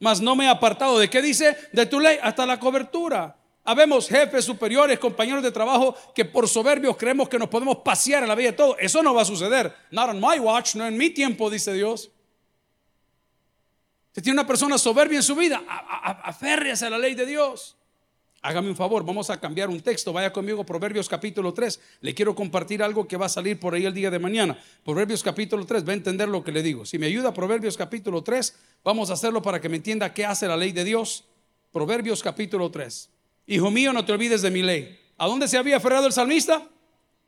mas 0.00 0.20
no 0.20 0.36
me 0.36 0.44
he 0.44 0.48
apartado. 0.48 0.98
¿De 0.98 1.08
qué 1.08 1.22
dice? 1.22 1.56
De 1.72 1.86
tu 1.86 2.00
ley 2.00 2.18
hasta 2.20 2.44
la 2.44 2.60
cobertura. 2.60 3.36
Habemos 3.66 4.08
jefes 4.08 4.44
superiores, 4.44 4.96
compañeros 5.00 5.42
de 5.42 5.50
trabajo 5.50 5.96
que 6.14 6.24
por 6.24 6.48
soberbios 6.48 6.96
creemos 6.96 7.28
que 7.28 7.36
nos 7.36 7.48
podemos 7.48 7.78
pasear 7.78 8.22
en 8.22 8.28
la 8.28 8.36
vida 8.36 8.52
de 8.52 8.56
todo. 8.56 8.78
Eso 8.78 9.02
no 9.02 9.12
va 9.12 9.22
a 9.22 9.24
suceder. 9.24 9.74
Not 9.90 10.10
on 10.10 10.20
my 10.20 10.38
watch, 10.38 10.76
no 10.76 10.86
en 10.86 10.96
mi 10.96 11.10
tiempo, 11.10 11.50
dice 11.50 11.72
Dios. 11.72 12.10
Si 14.14 14.22
tiene 14.22 14.38
una 14.38 14.46
persona 14.46 14.78
soberbia 14.78 15.16
en 15.16 15.22
su 15.24 15.34
vida, 15.34 15.64
aférrese 15.68 16.86
a 16.86 16.90
la 16.90 16.98
ley 16.98 17.16
de 17.16 17.26
Dios. 17.26 17.76
Hágame 18.40 18.68
un 18.68 18.76
favor, 18.76 19.04
vamos 19.04 19.30
a 19.30 19.40
cambiar 19.40 19.68
un 19.68 19.80
texto. 19.80 20.12
Vaya 20.12 20.32
conmigo, 20.32 20.64
Proverbios 20.64 21.08
capítulo 21.08 21.52
3. 21.52 21.80
Le 22.02 22.14
quiero 22.14 22.36
compartir 22.36 22.84
algo 22.84 23.08
que 23.08 23.16
va 23.16 23.26
a 23.26 23.28
salir 23.28 23.58
por 23.58 23.74
ahí 23.74 23.84
el 23.84 23.92
día 23.92 24.12
de 24.12 24.20
mañana. 24.20 24.56
Proverbios 24.84 25.24
capítulo 25.24 25.66
3, 25.66 25.86
va 25.86 25.90
a 25.90 25.96
entender 25.96 26.28
lo 26.28 26.44
que 26.44 26.52
le 26.52 26.62
digo. 26.62 26.86
Si 26.86 26.98
me 26.98 27.06
ayuda, 27.06 27.34
Proverbios 27.34 27.76
capítulo 27.76 28.22
3, 28.22 28.54
vamos 28.84 29.10
a 29.10 29.14
hacerlo 29.14 29.42
para 29.42 29.60
que 29.60 29.68
me 29.68 29.76
entienda 29.76 30.14
qué 30.14 30.24
hace 30.24 30.46
la 30.46 30.56
ley 30.56 30.70
de 30.70 30.84
Dios. 30.84 31.24
Proverbios 31.72 32.22
capítulo 32.22 32.70
3. 32.70 33.10
Hijo 33.46 33.70
mío, 33.70 33.92
no 33.92 34.04
te 34.04 34.12
olvides 34.12 34.42
de 34.42 34.50
mi 34.50 34.62
ley. 34.62 34.98
¿A 35.18 35.26
dónde 35.26 35.48
se 35.48 35.56
había 35.56 35.76
aferrado 35.76 36.06
el 36.06 36.12
salmista? 36.12 36.68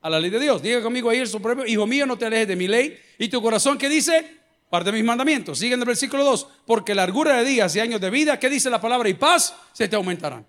A 0.00 0.10
la 0.10 0.20
ley 0.20 0.30
de 0.30 0.40
Dios. 0.40 0.62
Diga 0.62 0.82
conmigo 0.82 1.10
ahí 1.10 1.18
el 1.18 1.28
supremo. 1.28 1.64
Hijo 1.64 1.87
mío, 1.87 2.06
no 2.06 2.18
te 2.18 2.26
alejes 2.26 2.48
de 2.48 2.56
mi 2.56 2.66
ley. 2.66 2.98
¿Y 3.18 3.28
tu 3.28 3.40
corazón 3.40 3.78
qué 3.78 3.88
dice? 3.88 4.38
Parte 4.68 4.90
de 4.90 4.96
mis 4.98 5.04
mandamientos. 5.04 5.58
Sigue 5.58 5.75
en 5.75 5.80
el 5.80 5.87
versículo 5.87 6.25
2. 6.25 6.48
Porque 6.66 6.94
largura 6.94 7.37
de 7.37 7.44
días 7.44 7.75
y 7.76 7.80
años 7.80 8.00
de 8.00 8.10
vida, 8.10 8.38
¿qué 8.38 8.50
dice 8.50 8.68
la 8.68 8.80
palabra? 8.80 9.08
Y 9.08 9.14
paz 9.14 9.54
se 9.72 9.88
te 9.88 9.96
aumentarán. 9.96 10.44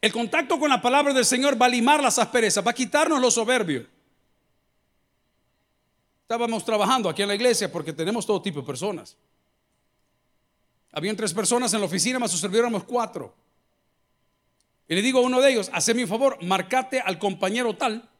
El 0.00 0.12
contacto 0.12 0.58
con 0.58 0.70
la 0.70 0.80
palabra 0.80 1.12
del 1.12 1.24
Señor 1.24 1.60
va 1.60 1.66
a 1.66 1.68
limar 1.68 2.02
las 2.02 2.18
asperezas, 2.18 2.66
va 2.66 2.70
a 2.70 2.74
quitarnos 2.74 3.20
los 3.20 3.34
soberbios. 3.34 3.86
Estábamos 6.22 6.64
trabajando 6.64 7.08
aquí 7.08 7.22
en 7.22 7.28
la 7.28 7.34
iglesia 7.34 7.70
porque 7.70 7.92
tenemos 7.92 8.24
todo 8.24 8.40
tipo 8.40 8.60
de 8.60 8.66
personas. 8.66 9.16
Habían 10.92 11.16
tres 11.16 11.34
personas 11.34 11.74
en 11.74 11.80
la 11.80 11.86
oficina, 11.86 12.18
más 12.18 12.30
sus 12.30 12.40
servidores 12.40 12.72
cuatro. 12.84 13.34
Y 14.90 14.94
le 14.96 15.02
digo 15.02 15.20
a 15.20 15.22
uno 15.22 15.40
de 15.40 15.52
ellos, 15.52 15.70
hazme 15.72 16.02
un 16.02 16.08
favor, 16.08 16.36
marcate 16.42 16.98
al 16.98 17.16
compañero 17.16 17.76
tal 17.76 18.10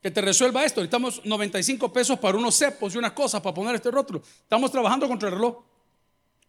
que 0.00 0.10
te 0.10 0.22
resuelva 0.22 0.64
esto. 0.64 0.80
Necesitamos 0.80 1.26
95 1.26 1.92
pesos 1.92 2.18
para 2.18 2.38
unos 2.38 2.54
cepos 2.56 2.94
y 2.94 2.96
unas 2.96 3.12
cosas 3.12 3.42
para 3.42 3.52
poner 3.52 3.74
este 3.74 3.90
rótulo. 3.90 4.22
Estamos 4.24 4.72
trabajando 4.72 5.06
contra 5.06 5.28
el 5.28 5.34
reloj. 5.34 5.62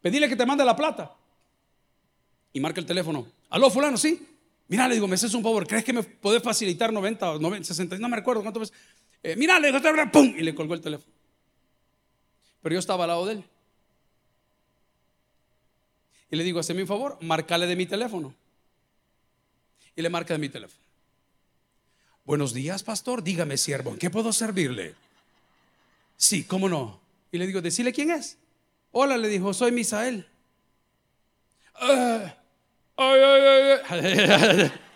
Pedile 0.02 0.30
que 0.30 0.38
te 0.38 0.46
mande 0.46 0.64
la 0.64 0.74
plata. 0.74 1.14
Y 2.54 2.62
marca 2.62 2.80
el 2.80 2.86
teléfono. 2.86 3.28
Aló, 3.50 3.70
fulano, 3.70 3.98
sí. 3.98 4.26
Mira, 4.70 4.88
le 4.88 4.94
digo, 4.94 5.06
me 5.06 5.16
haces 5.16 5.34
un 5.34 5.44
favor, 5.44 5.68
¿crees 5.68 5.84
que 5.84 5.92
me 5.92 6.02
puedes 6.02 6.42
facilitar 6.42 6.94
90 6.94 7.32
o 7.32 7.40
90, 7.40 7.68
60? 7.68 7.98
No 7.98 8.08
me 8.08 8.16
recuerdo 8.16 8.42
cuánto 8.42 8.62
veces. 8.62 8.74
Eh, 9.22 9.36
mira, 9.36 9.60
le 9.60 9.70
digo, 9.70 9.82
¡pum! 10.14 10.34
Y 10.38 10.44
le 10.44 10.56
colgó 10.56 10.76
el 10.76 10.82
teléfono. 10.82 11.12
Pero 12.62 12.72
yo 12.74 12.80
estaba 12.80 13.04
al 13.04 13.10
lado 13.10 13.26
de 13.26 13.34
él. 13.34 13.44
Y 16.32 16.38
le 16.38 16.44
digo, 16.46 16.62
hazme 16.62 16.82
un 16.82 16.88
favor, 16.88 17.18
marcale 17.20 17.68
de 17.68 17.76
mi 17.76 17.86
teléfono 17.86 18.34
y 20.00 20.02
le 20.02 20.10
marca 20.10 20.34
de 20.34 20.40
mi 20.40 20.48
teléfono. 20.48 20.82
Buenos 22.24 22.54
días, 22.54 22.84
pastor. 22.84 23.22
Dígame, 23.22 23.58
siervo, 23.58 23.92
¿en 23.92 23.98
qué 23.98 24.10
puedo 24.10 24.32
servirle? 24.32 24.96
Sí, 26.16 26.46
cómo 26.46 26.70
no. 26.70 27.02
Y 27.34 27.38
le 27.38 27.46
digo, 27.46 27.62
decile 27.62 27.92
quién 27.92 28.12
es. 28.12 28.38
Hola, 28.92 29.18
le 29.18 29.28
dijo, 29.28 29.54
soy 29.54 29.74
Misael. 29.74 30.26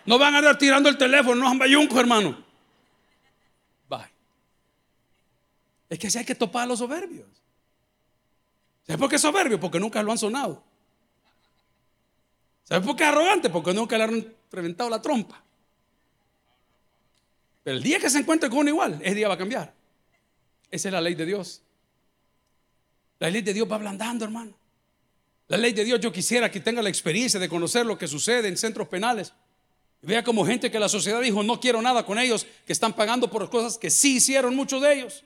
no 0.06 0.18
van 0.18 0.34
a 0.34 0.38
andar 0.38 0.56
tirando 0.56 0.88
el 0.88 0.96
teléfono, 0.96 1.52
no 1.52 1.58
bayunco, 1.58 2.00
hermano. 2.00 2.42
Bye. 3.90 4.08
Es 5.90 5.98
que 5.98 6.08
si 6.08 6.16
hay 6.16 6.24
que 6.24 6.34
topar 6.34 6.62
a 6.62 6.66
los 6.66 6.78
soberbios. 6.78 7.28
¿Sabes 8.86 8.98
por 8.98 9.10
qué 9.10 9.18
soberbio? 9.18 9.60
Porque 9.60 9.78
nunca 9.78 10.02
lo 10.02 10.12
han 10.12 10.18
sonado. 10.18 10.64
¿Sabes 12.64 12.86
por 12.86 12.96
qué 12.96 13.04
arrogante? 13.04 13.50
Porque 13.50 13.74
nunca 13.74 13.98
le 13.98 14.04
han 14.04 14.34
reventado 14.54 14.88
la 14.90 15.02
trompa. 15.02 15.42
Pero 17.62 17.76
el 17.78 17.82
día 17.82 17.98
que 17.98 18.10
se 18.10 18.18
encuentre 18.18 18.50
con 18.50 18.60
uno 18.60 18.70
igual, 18.70 19.00
ese 19.02 19.14
día 19.14 19.28
va 19.28 19.34
a 19.34 19.38
cambiar. 19.38 19.74
Esa 20.70 20.88
es 20.88 20.92
la 20.92 21.00
ley 21.00 21.14
de 21.14 21.24
Dios. 21.24 21.62
La 23.18 23.30
ley 23.30 23.42
de 23.42 23.54
Dios 23.54 23.70
va 23.70 23.76
ablandando, 23.76 24.24
hermano. 24.24 24.54
La 25.48 25.56
ley 25.56 25.72
de 25.72 25.84
Dios, 25.84 26.00
yo 26.00 26.12
quisiera 26.12 26.50
que 26.50 26.60
tenga 26.60 26.82
la 26.82 26.88
experiencia 26.88 27.38
de 27.38 27.48
conocer 27.48 27.86
lo 27.86 27.96
que 27.96 28.08
sucede 28.08 28.48
en 28.48 28.56
centros 28.56 28.88
penales. 28.88 29.32
vea 30.02 30.22
como 30.22 30.44
gente 30.44 30.70
que 30.70 30.78
la 30.78 30.88
sociedad 30.88 31.20
dijo, 31.22 31.42
no 31.42 31.60
quiero 31.60 31.80
nada 31.80 32.04
con 32.04 32.18
ellos, 32.18 32.46
que 32.66 32.72
están 32.72 32.92
pagando 32.92 33.30
por 33.30 33.48
cosas 33.48 33.78
que 33.78 33.90
sí 33.90 34.16
hicieron 34.16 34.54
muchos 34.54 34.82
de 34.82 34.92
ellos. 34.92 35.24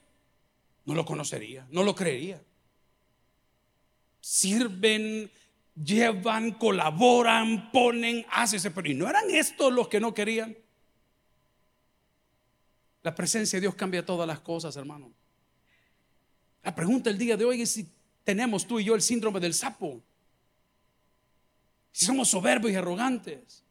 No 0.84 0.94
lo 0.94 1.04
conocería, 1.04 1.66
no 1.70 1.82
lo 1.82 1.94
creería. 1.94 2.40
Sirven 4.20 5.30
llevan, 5.84 6.52
colaboran, 6.52 7.70
ponen, 7.70 8.24
hacen, 8.30 8.72
pero 8.72 8.88
¿y 8.88 8.94
no 8.94 9.08
eran 9.08 9.30
estos 9.30 9.72
los 9.72 9.88
que 9.88 10.00
no 10.00 10.14
querían? 10.14 10.56
La 13.02 13.14
presencia 13.14 13.56
de 13.56 13.62
Dios 13.62 13.74
cambia 13.74 14.04
todas 14.04 14.26
las 14.26 14.40
cosas, 14.40 14.76
hermano. 14.76 15.10
La 16.62 16.74
pregunta 16.74 17.10
el 17.10 17.18
día 17.18 17.36
de 17.36 17.44
hoy 17.44 17.62
es 17.62 17.70
si 17.70 17.88
tenemos 18.24 18.66
tú 18.66 18.80
y 18.80 18.84
yo 18.84 18.94
el 18.94 19.02
síndrome 19.02 19.40
del 19.40 19.54
sapo. 19.54 20.02
Si 21.92 22.04
somos 22.04 22.28
soberbios 22.28 22.72
y 22.72 22.76
arrogantes. 22.76 23.64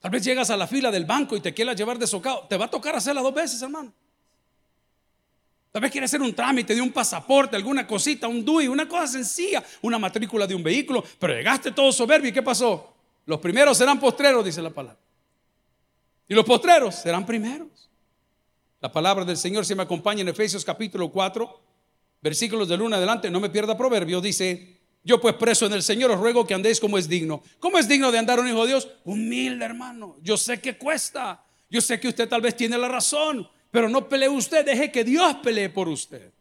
Tal 0.00 0.10
vez 0.10 0.24
llegas 0.24 0.50
a 0.50 0.56
la 0.56 0.66
fila 0.66 0.90
del 0.90 1.04
banco 1.04 1.36
y 1.36 1.40
te 1.40 1.54
quieras 1.54 1.76
llevar 1.76 1.98
de 1.98 2.06
socado. 2.06 2.46
Te 2.48 2.56
va 2.56 2.66
a 2.66 2.70
tocar 2.70 2.96
hacerla 2.96 3.22
dos 3.22 3.34
veces, 3.34 3.62
hermano. 3.62 3.92
Tal 5.72 5.82
vez 5.82 5.92
quieres 5.92 6.10
hacer 6.10 6.20
un 6.20 6.34
trámite 6.34 6.74
de 6.74 6.80
un 6.80 6.90
pasaporte, 6.90 7.54
alguna 7.54 7.86
cosita, 7.86 8.26
un 8.26 8.44
DUI, 8.44 8.66
una 8.66 8.88
cosa 8.88 9.06
sencilla, 9.06 9.62
una 9.82 9.98
matrícula 9.98 10.46
de 10.46 10.54
un 10.54 10.62
vehículo, 10.62 11.04
pero 11.18 11.34
llegaste 11.34 11.70
todo 11.70 11.92
soberbio 11.92 12.30
y 12.30 12.32
¿qué 12.32 12.42
pasó? 12.42 12.92
Los 13.26 13.38
primeros 13.38 13.78
serán 13.78 14.00
postreros, 14.00 14.44
dice 14.44 14.60
la 14.60 14.70
palabra. 14.70 14.98
Y 16.26 16.34
los 16.34 16.44
postreros 16.44 16.96
serán 16.96 17.24
primeros. 17.24 17.88
La 18.80 18.90
palabra 18.90 19.24
del 19.24 19.36
Señor 19.36 19.64
se 19.64 19.74
me 19.74 19.82
acompaña 19.82 20.22
en 20.22 20.28
Efesios 20.28 20.64
capítulo 20.64 21.08
4, 21.10 21.60
versículos 22.20 22.68
del 22.68 22.82
1 22.82 22.96
adelante, 22.96 23.30
no 23.30 23.38
me 23.38 23.50
pierda 23.50 23.76
proverbio, 23.76 24.20
dice, 24.20 24.80
yo 25.04 25.20
pues 25.20 25.34
preso 25.34 25.66
en 25.66 25.72
el 25.72 25.82
Señor 25.82 26.10
os 26.10 26.20
ruego 26.20 26.46
que 26.46 26.54
andéis 26.54 26.80
como 26.80 26.98
es 26.98 27.08
digno. 27.08 27.42
¿Cómo 27.58 27.78
es 27.78 27.88
digno 27.88 28.10
de 28.10 28.18
andar 28.18 28.38
un 28.40 28.48
hijo 28.48 28.62
de 28.62 28.68
Dios? 28.68 28.88
Humilde, 29.04 29.64
hermano. 29.64 30.16
Yo 30.20 30.36
sé 30.36 30.60
que 30.60 30.76
cuesta. 30.76 31.44
Yo 31.70 31.80
sé 31.80 31.98
que 32.00 32.08
usted 32.08 32.28
tal 32.28 32.40
vez 32.40 32.56
tiene 32.56 32.76
la 32.76 32.88
razón. 32.88 33.48
Pero 33.70 33.88
no 33.88 34.08
pelee 34.08 34.28
usted, 34.28 34.64
deje 34.64 34.90
que 34.90 35.04
Dios 35.04 35.36
pelee 35.36 35.68
por 35.68 35.88
usted. 35.88 36.32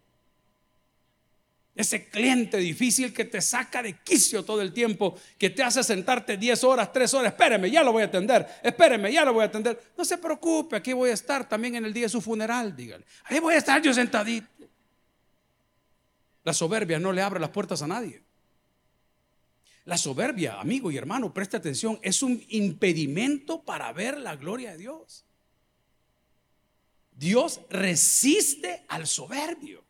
Ese 1.75 2.09
cliente 2.09 2.57
difícil 2.57 3.13
que 3.13 3.24
te 3.24 3.39
saca 3.39 3.81
de 3.81 3.98
quicio 4.00 4.43
todo 4.43 4.62
el 4.62 4.74
tiempo, 4.74 5.17
que 5.38 5.50
te 5.50 5.63
hace 5.63 5.81
sentarte 5.81 6.36
10 6.36 6.63
horas, 6.65 6.91
3 6.91 7.13
horas, 7.13 7.31
espéreme, 7.31 7.71
ya 7.71 7.83
lo 7.83 7.93
voy 7.93 8.03
a 8.03 8.07
atender, 8.07 8.45
espéreme, 8.62 9.13
ya 9.13 9.24
lo 9.24 9.31
voy 9.31 9.43
a 9.43 9.45
atender. 9.45 9.79
No 9.98 10.03
se 10.03 10.17
preocupe, 10.17 10.75
aquí 10.75 10.91
voy 10.91 11.12
a 11.12 11.13
estar 11.13 11.48
también 11.48 11.75
en 11.75 11.86
el 11.86 11.93
día 11.93 12.03
de 12.03 12.09
su 12.09 12.19
funeral, 12.19 12.75
dígale. 12.75 13.05
Ahí 13.24 13.39
voy 13.39 13.53
a 13.53 13.59
estar 13.59 13.81
yo 13.81 13.93
sentadito. 13.93 14.48
La 16.43 16.53
soberbia 16.53 17.00
no 17.00 17.13
le 17.13 17.21
abre 17.21 17.39
las 17.39 17.51
puertas 17.51 17.81
a 17.81 17.88
nadie. 17.88 18.24
La 19.86 19.98
soberbia, 19.98 20.59
amigo 20.59 20.91
y 20.91 20.98
hermano, 20.98 21.33
preste 21.33 21.55
atención, 21.55 21.98
es 22.01 22.21
un 22.21 22.43
impedimento 22.50 23.62
para 23.62 23.93
ver 23.93 24.17
la 24.17 24.36
gloria 24.36 24.71
de 24.71 24.79
Dios. 24.79 25.24
Dios 27.19 27.59
resiste 27.69 28.85
al 28.88 29.05
soberbio. 29.05 29.83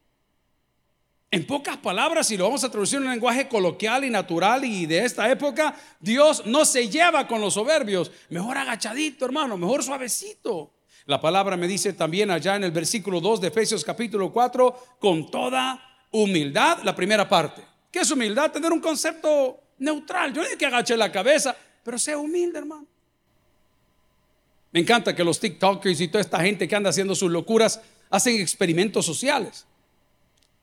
En 1.29 1.45
pocas 1.45 1.77
palabras, 1.77 2.27
si 2.27 2.35
lo 2.35 2.45
vamos 2.45 2.63
a 2.63 2.71
traducir 2.71 2.97
en 2.97 3.03
un 3.03 3.11
lenguaje 3.11 3.47
coloquial 3.47 4.03
y 4.03 4.09
natural 4.09 4.65
y 4.65 4.87
de 4.87 5.05
esta 5.05 5.29
época, 5.29 5.75
Dios 5.99 6.47
no 6.47 6.65
se 6.65 6.89
lleva 6.89 7.27
con 7.27 7.39
los 7.39 7.53
soberbios. 7.53 8.11
Mejor 8.29 8.57
agachadito, 8.57 9.25
hermano, 9.25 9.55
mejor 9.57 9.83
suavecito. 9.83 10.73
La 11.05 11.21
palabra 11.21 11.55
me 11.55 11.67
dice 11.67 11.93
también 11.93 12.31
allá 12.31 12.55
en 12.55 12.63
el 12.63 12.71
versículo 12.71 13.21
2 13.21 13.41
de 13.41 13.49
Efesios 13.49 13.85
capítulo 13.85 14.33
4, 14.33 14.97
con 14.99 15.29
toda 15.29 16.07
humildad, 16.09 16.79
la 16.83 16.95
primera 16.95 17.29
parte. 17.29 17.61
¿Qué 17.91 17.99
es 17.99 18.09
humildad? 18.09 18.51
Tener 18.51 18.71
un 18.71 18.79
concepto 18.79 19.61
neutral. 19.77 20.33
Yo 20.33 20.41
no 20.41 20.47
digo 20.47 20.57
que 20.57 20.65
agache 20.65 20.97
la 20.97 21.11
cabeza, 21.11 21.55
pero 21.83 21.99
sea 21.99 22.17
humilde, 22.17 22.57
hermano. 22.57 22.87
Me 24.71 24.79
encanta 24.81 25.15
que 25.15 25.23
los 25.23 25.39
TikTokers 25.39 26.01
y 26.01 26.07
toda 26.07 26.21
esta 26.21 26.39
gente 26.41 26.67
que 26.67 26.75
anda 26.75 26.89
haciendo 26.89 27.15
sus 27.15 27.31
locuras 27.31 27.81
hacen 28.09 28.39
experimentos 28.39 29.05
sociales. 29.05 29.65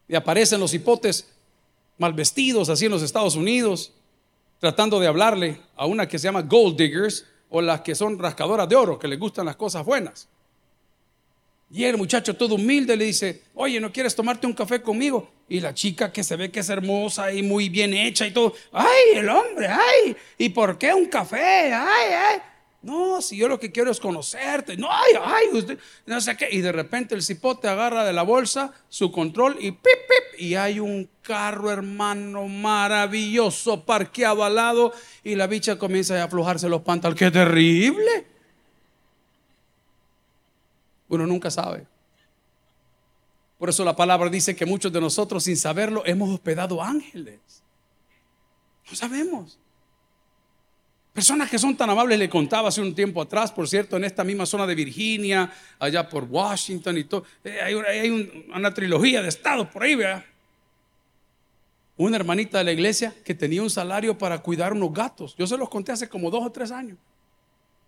Y 0.08 0.14
aparecen 0.14 0.60
los 0.60 0.72
hipotes 0.74 1.28
mal 1.98 2.12
vestidos 2.12 2.68
así 2.68 2.86
en 2.86 2.92
los 2.92 3.02
Estados 3.02 3.34
Unidos, 3.34 3.92
tratando 4.60 5.00
de 5.00 5.06
hablarle 5.06 5.60
a 5.76 5.86
una 5.86 6.08
que 6.08 6.18
se 6.18 6.24
llama 6.24 6.42
gold 6.42 6.76
diggers 6.76 7.26
o 7.48 7.60
las 7.60 7.80
que 7.80 7.94
son 7.94 8.18
rascadoras 8.18 8.68
de 8.68 8.76
oro, 8.76 8.98
que 8.98 9.08
les 9.08 9.18
gustan 9.18 9.46
las 9.46 9.56
cosas 9.56 9.84
buenas. 9.84 10.28
Y 11.70 11.84
el 11.84 11.96
muchacho 11.96 12.36
todo 12.36 12.54
humilde 12.54 12.96
le 12.96 13.06
dice, 13.06 13.42
oye, 13.54 13.80
¿no 13.80 13.92
quieres 13.92 14.14
tomarte 14.14 14.46
un 14.46 14.52
café 14.52 14.80
conmigo? 14.80 15.28
Y 15.48 15.58
la 15.58 15.74
chica 15.74 16.12
que 16.12 16.22
se 16.22 16.36
ve 16.36 16.50
que 16.50 16.60
es 16.60 16.68
hermosa 16.68 17.32
y 17.32 17.42
muy 17.42 17.68
bien 17.68 17.92
hecha 17.92 18.26
y 18.26 18.30
todo, 18.30 18.54
ay, 18.72 19.16
el 19.16 19.28
hombre, 19.28 19.66
ay, 19.66 20.16
¿y 20.38 20.48
por 20.50 20.78
qué 20.78 20.94
un 20.94 21.06
café? 21.06 21.72
Ay, 21.72 22.12
ay. 22.12 22.38
No, 22.86 23.20
si 23.20 23.36
yo 23.36 23.48
lo 23.48 23.58
que 23.58 23.72
quiero 23.72 23.90
es 23.90 23.98
conocerte. 23.98 24.76
No, 24.76 24.86
ay, 24.88 25.14
ay, 25.20 25.58
usted, 25.58 25.76
no 26.06 26.20
sé 26.20 26.36
qué. 26.36 26.48
Y 26.52 26.60
de 26.60 26.70
repente 26.70 27.16
el 27.16 27.22
cipote 27.22 27.66
agarra 27.66 28.04
de 28.04 28.12
la 28.12 28.22
bolsa 28.22 28.72
su 28.88 29.10
control 29.10 29.56
y 29.58 29.72
pip, 29.72 29.82
pip. 29.82 30.40
Y 30.40 30.54
hay 30.54 30.78
un 30.78 31.10
carro, 31.20 31.72
hermano, 31.72 32.46
maravilloso, 32.46 33.84
parqueado 33.84 34.44
al 34.44 34.54
lado. 34.54 34.92
Y 35.24 35.34
la 35.34 35.48
bicha 35.48 35.76
comienza 35.76 36.14
a 36.14 36.24
aflojarse 36.26 36.68
los 36.68 36.82
pantalones. 36.82 37.18
¡Qué 37.18 37.28
terrible! 37.32 38.24
Uno 41.08 41.26
nunca 41.26 41.50
sabe. 41.50 41.88
Por 43.58 43.68
eso 43.68 43.84
la 43.84 43.96
palabra 43.96 44.30
dice 44.30 44.54
que 44.54 44.64
muchos 44.64 44.92
de 44.92 45.00
nosotros, 45.00 45.42
sin 45.42 45.56
saberlo, 45.56 46.04
hemos 46.06 46.30
hospedado 46.30 46.80
ángeles. 46.80 47.40
No 48.88 48.94
sabemos. 48.94 49.58
Personas 51.16 51.48
que 51.48 51.58
son 51.58 51.74
tan 51.74 51.88
amables, 51.88 52.18
le 52.18 52.28
contaba 52.28 52.68
hace 52.68 52.82
un 52.82 52.94
tiempo 52.94 53.22
atrás, 53.22 53.50
por 53.50 53.66
cierto, 53.66 53.96
en 53.96 54.04
esta 54.04 54.22
misma 54.22 54.44
zona 54.44 54.66
de 54.66 54.74
Virginia, 54.74 55.50
allá 55.78 56.06
por 56.06 56.24
Washington 56.24 56.98
y 56.98 57.04
todo. 57.04 57.24
Eh, 57.42 57.58
hay, 57.58 58.44
una 58.54 58.74
trilogía 58.74 59.22
de 59.22 59.28
estados 59.30 59.66
por 59.68 59.82
ahí, 59.82 59.94
vea. 59.94 60.26
Una 61.96 62.16
hermanita 62.16 62.58
de 62.58 62.64
la 62.64 62.72
iglesia 62.72 63.14
que 63.24 63.34
tenía 63.34 63.62
un 63.62 63.70
salario 63.70 64.18
para 64.18 64.40
cuidar 64.40 64.74
unos 64.74 64.92
gatos. 64.92 65.34
Yo 65.38 65.46
se 65.46 65.56
los 65.56 65.70
conté 65.70 65.92
hace 65.92 66.06
como 66.06 66.30
dos 66.30 66.44
o 66.44 66.52
tres 66.52 66.70
años. 66.70 66.98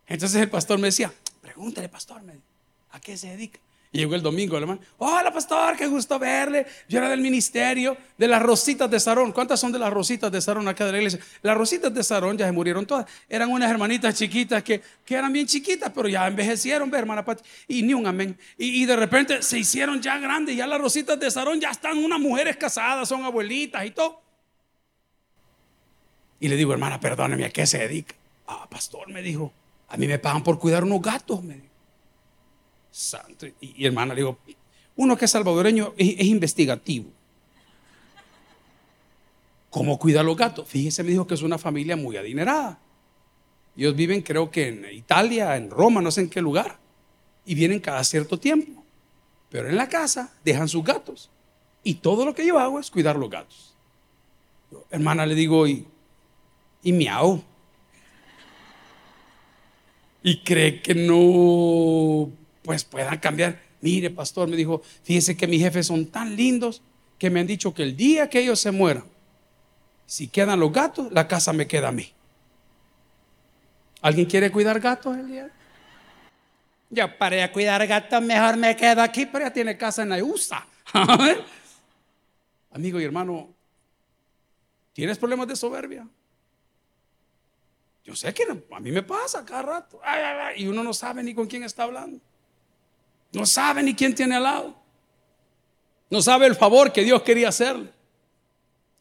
Entonces 0.06 0.40
el 0.40 0.48
pastor 0.48 0.78
me 0.78 0.86
decía, 0.86 1.12
pregúntale, 1.42 1.90
pastor, 1.90 2.22
¿a 2.92 2.98
qué 2.98 3.14
se 3.18 3.28
dedica? 3.28 3.60
Y 3.98 4.02
llegó 4.02 4.14
el 4.14 4.22
domingo 4.22 4.56
hermano. 4.56 4.80
Hola, 4.98 5.32
pastor, 5.32 5.76
qué 5.76 5.88
gusto 5.88 6.20
verle. 6.20 6.64
Yo 6.88 6.98
era 7.00 7.08
del 7.08 7.20
ministerio 7.20 7.96
de 8.16 8.28
las 8.28 8.40
rositas 8.40 8.88
de 8.88 9.00
Sarón. 9.00 9.32
¿Cuántas 9.32 9.58
son 9.58 9.72
de 9.72 9.78
las 9.80 9.92
rositas 9.92 10.30
de 10.30 10.40
Sarón 10.40 10.68
acá 10.68 10.86
de 10.86 10.92
la 10.92 10.98
iglesia? 10.98 11.18
Las 11.42 11.56
rositas 11.56 11.92
de 11.92 12.04
Sarón 12.04 12.38
ya 12.38 12.46
se 12.46 12.52
murieron 12.52 12.86
todas. 12.86 13.06
Eran 13.28 13.50
unas 13.50 13.68
hermanitas 13.68 14.14
chiquitas 14.14 14.62
que, 14.62 14.80
que 15.04 15.16
eran 15.16 15.32
bien 15.32 15.48
chiquitas, 15.48 15.90
pero 15.92 16.08
ya 16.08 16.28
envejecieron, 16.28 16.88
ve, 16.88 16.98
hermana 16.98 17.24
Pati. 17.24 17.42
Y 17.66 17.82
ni 17.82 17.92
un 17.92 18.06
amén. 18.06 18.38
Y, 18.56 18.86
de 18.86 18.94
repente 18.94 19.42
se 19.42 19.58
hicieron 19.58 20.00
ya 20.00 20.16
grandes. 20.18 20.54
Ya 20.54 20.68
las 20.68 20.80
rositas 20.80 21.18
de 21.18 21.28
Sarón 21.28 21.60
ya 21.60 21.70
están 21.72 21.98
unas 21.98 22.20
mujeres 22.20 22.56
casadas, 22.56 23.08
son 23.08 23.24
abuelitas 23.24 23.84
y 23.84 23.90
todo. 23.90 24.22
Y 26.38 26.46
le 26.46 26.54
digo, 26.54 26.72
hermana, 26.72 27.00
perdóneme, 27.00 27.46
¿a 27.46 27.50
qué 27.50 27.66
se 27.66 27.78
dedica? 27.78 28.14
Ah, 28.46 28.68
pastor, 28.70 29.08
me 29.08 29.22
dijo, 29.22 29.52
a 29.88 29.96
mí 29.96 30.06
me 30.06 30.20
pagan 30.20 30.44
por 30.44 30.60
cuidar 30.60 30.84
unos 30.84 31.02
gatos, 31.02 31.42
me 31.42 31.54
dijo. 31.54 31.67
Santo. 32.90 33.46
Y, 33.60 33.84
hermana, 33.84 34.14
le 34.14 34.20
digo, 34.20 34.38
uno 34.96 35.16
que 35.16 35.26
es 35.26 35.30
salvadoreño 35.30 35.94
es, 35.96 36.24
investigativo. 36.24 37.10
¿Cómo 39.70 39.98
cuida 39.98 40.20
a 40.20 40.22
los 40.22 40.36
gatos? 40.36 40.66
Fíjese, 40.68 41.02
me 41.02 41.10
dijo 41.10 41.26
que 41.26 41.34
es 41.34 41.42
una 41.42 41.58
familia 41.58 41.96
muy 41.96 42.16
adinerada. 42.16 42.78
Ellos 43.76 43.94
viven, 43.94 44.22
creo 44.22 44.50
que 44.50 44.68
en 44.68 44.84
Italia, 44.92 45.56
en 45.56 45.70
Roma, 45.70 46.00
no 46.00 46.10
sé 46.10 46.22
en 46.22 46.30
qué 46.30 46.40
lugar. 46.40 46.78
Y 47.44 47.54
vienen 47.54 47.80
cada 47.80 48.02
cierto 48.02 48.38
tiempo. 48.38 48.82
Pero 49.50 49.68
en 49.68 49.76
la 49.76 49.88
casa 49.88 50.32
dejan 50.44 50.68
sus 50.68 50.82
gatos. 50.82 51.30
Y 51.84 51.94
todo 51.94 52.24
lo 52.24 52.34
que 52.34 52.44
yo 52.44 52.58
hago 52.58 52.80
es 52.80 52.90
cuidar 52.90 53.16
los 53.16 53.30
gatos. 53.30 53.74
hermana, 54.90 55.26
le 55.26 55.34
digo, 55.34 55.66
y, 55.66 55.86
y 56.82 56.92
miau. 56.92 57.42
Y 60.22 60.42
cree 60.42 60.82
que 60.82 60.94
no 60.94 62.30
pues 62.68 62.84
puedan 62.84 63.16
cambiar. 63.16 63.58
Mire, 63.80 64.10
pastor, 64.10 64.46
me 64.46 64.54
dijo, 64.54 64.82
fíjese 65.02 65.34
que 65.38 65.46
mis 65.46 65.62
jefes 65.62 65.86
son 65.86 66.04
tan 66.04 66.36
lindos 66.36 66.82
que 67.18 67.30
me 67.30 67.40
han 67.40 67.46
dicho 67.46 67.72
que 67.72 67.82
el 67.82 67.96
día 67.96 68.28
que 68.28 68.40
ellos 68.40 68.60
se 68.60 68.70
mueran, 68.72 69.04
si 70.04 70.28
quedan 70.28 70.60
los 70.60 70.70
gatos, 70.70 71.10
la 71.10 71.26
casa 71.26 71.54
me 71.54 71.66
queda 71.66 71.88
a 71.88 71.92
mí. 71.92 72.12
¿Alguien 74.02 74.26
quiere 74.26 74.52
cuidar 74.52 74.80
gatos 74.80 75.16
el 75.16 75.28
día? 75.28 75.50
Yo 76.90 77.16
para 77.16 77.50
cuidar 77.50 77.86
gatos, 77.86 78.20
mejor 78.20 78.58
me 78.58 78.76
quedo 78.76 79.00
aquí, 79.00 79.24
pero 79.24 79.46
ya 79.46 79.50
tiene 79.50 79.78
casa 79.78 80.02
en 80.02 80.10
la 80.10 80.22
USA. 80.22 80.66
Amigo 82.72 83.00
y 83.00 83.04
hermano, 83.04 83.48
¿tienes 84.92 85.16
problemas 85.16 85.48
de 85.48 85.56
soberbia? 85.56 86.06
Yo 88.04 88.14
sé 88.14 88.34
que 88.34 88.42
a 88.42 88.80
mí 88.80 88.92
me 88.92 89.02
pasa 89.02 89.42
cada 89.46 89.62
rato. 89.62 90.02
y 90.54 90.66
uno 90.66 90.84
no 90.84 90.92
sabe 90.92 91.22
ni 91.22 91.32
con 91.32 91.46
quién 91.46 91.62
está 91.62 91.84
hablando. 91.84 92.27
No 93.32 93.46
sabe 93.46 93.82
ni 93.82 93.94
quién 93.94 94.14
tiene 94.14 94.36
al 94.36 94.42
lado. 94.42 94.74
No 96.10 96.22
sabe 96.22 96.46
el 96.46 96.54
favor 96.54 96.92
que 96.92 97.04
Dios 97.04 97.22
quería 97.22 97.48
hacerle. 97.48 97.92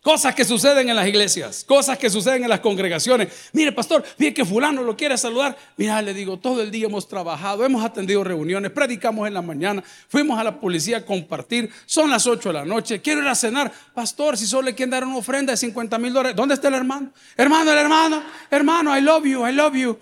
Cosas 0.07 0.33
que 0.35 0.45
suceden 0.45 0.89
en 0.89 0.95
las 0.95 1.05
iglesias, 1.05 1.65
cosas 1.67 1.97
que 1.97 2.09
suceden 2.09 2.43
en 2.43 2.49
las 2.49 2.61
congregaciones. 2.61 3.49
Mire, 3.51 3.73
pastor, 3.73 4.03
fíjate 4.03 4.35
que 4.35 4.45
fulano 4.45 4.81
lo 4.81 4.95
quiere 4.95 5.17
saludar. 5.17 5.57
Mira, 5.75 6.01
le 6.01 6.13
digo, 6.13 6.37
todo 6.37 6.61
el 6.61 6.71
día 6.71 6.85
hemos 6.85 7.09
trabajado, 7.09 7.65
hemos 7.65 7.83
atendido 7.83 8.23
reuniones, 8.23 8.71
predicamos 8.71 9.27
en 9.27 9.33
la 9.33 9.41
mañana, 9.41 9.83
fuimos 10.07 10.39
a 10.39 10.45
la 10.45 10.61
policía 10.61 10.97
a 10.97 11.05
compartir, 11.05 11.69
son 11.85 12.09
las 12.09 12.25
8 12.25 12.49
de 12.49 12.53
la 12.53 12.63
noche, 12.63 13.01
quiero 13.01 13.21
ir 13.21 13.27
a 13.27 13.35
cenar. 13.35 13.69
Pastor, 13.93 14.37
si 14.37 14.47
solo 14.47 14.67
le 14.67 14.75
quieren 14.75 14.91
dar 14.91 15.03
una 15.03 15.17
ofrenda 15.17 15.51
de 15.51 15.57
50 15.57 15.97
mil 15.97 16.13
dólares, 16.13 16.37
¿dónde 16.37 16.53
está 16.53 16.69
el 16.69 16.75
hermano? 16.75 17.11
Hermano, 17.35 17.69
el 17.69 17.77
hermano, 17.77 18.23
hermano, 18.49 18.97
I 18.97 19.01
love 19.01 19.25
you, 19.25 19.45
I 19.45 19.51
love 19.51 19.75
you. 19.75 19.99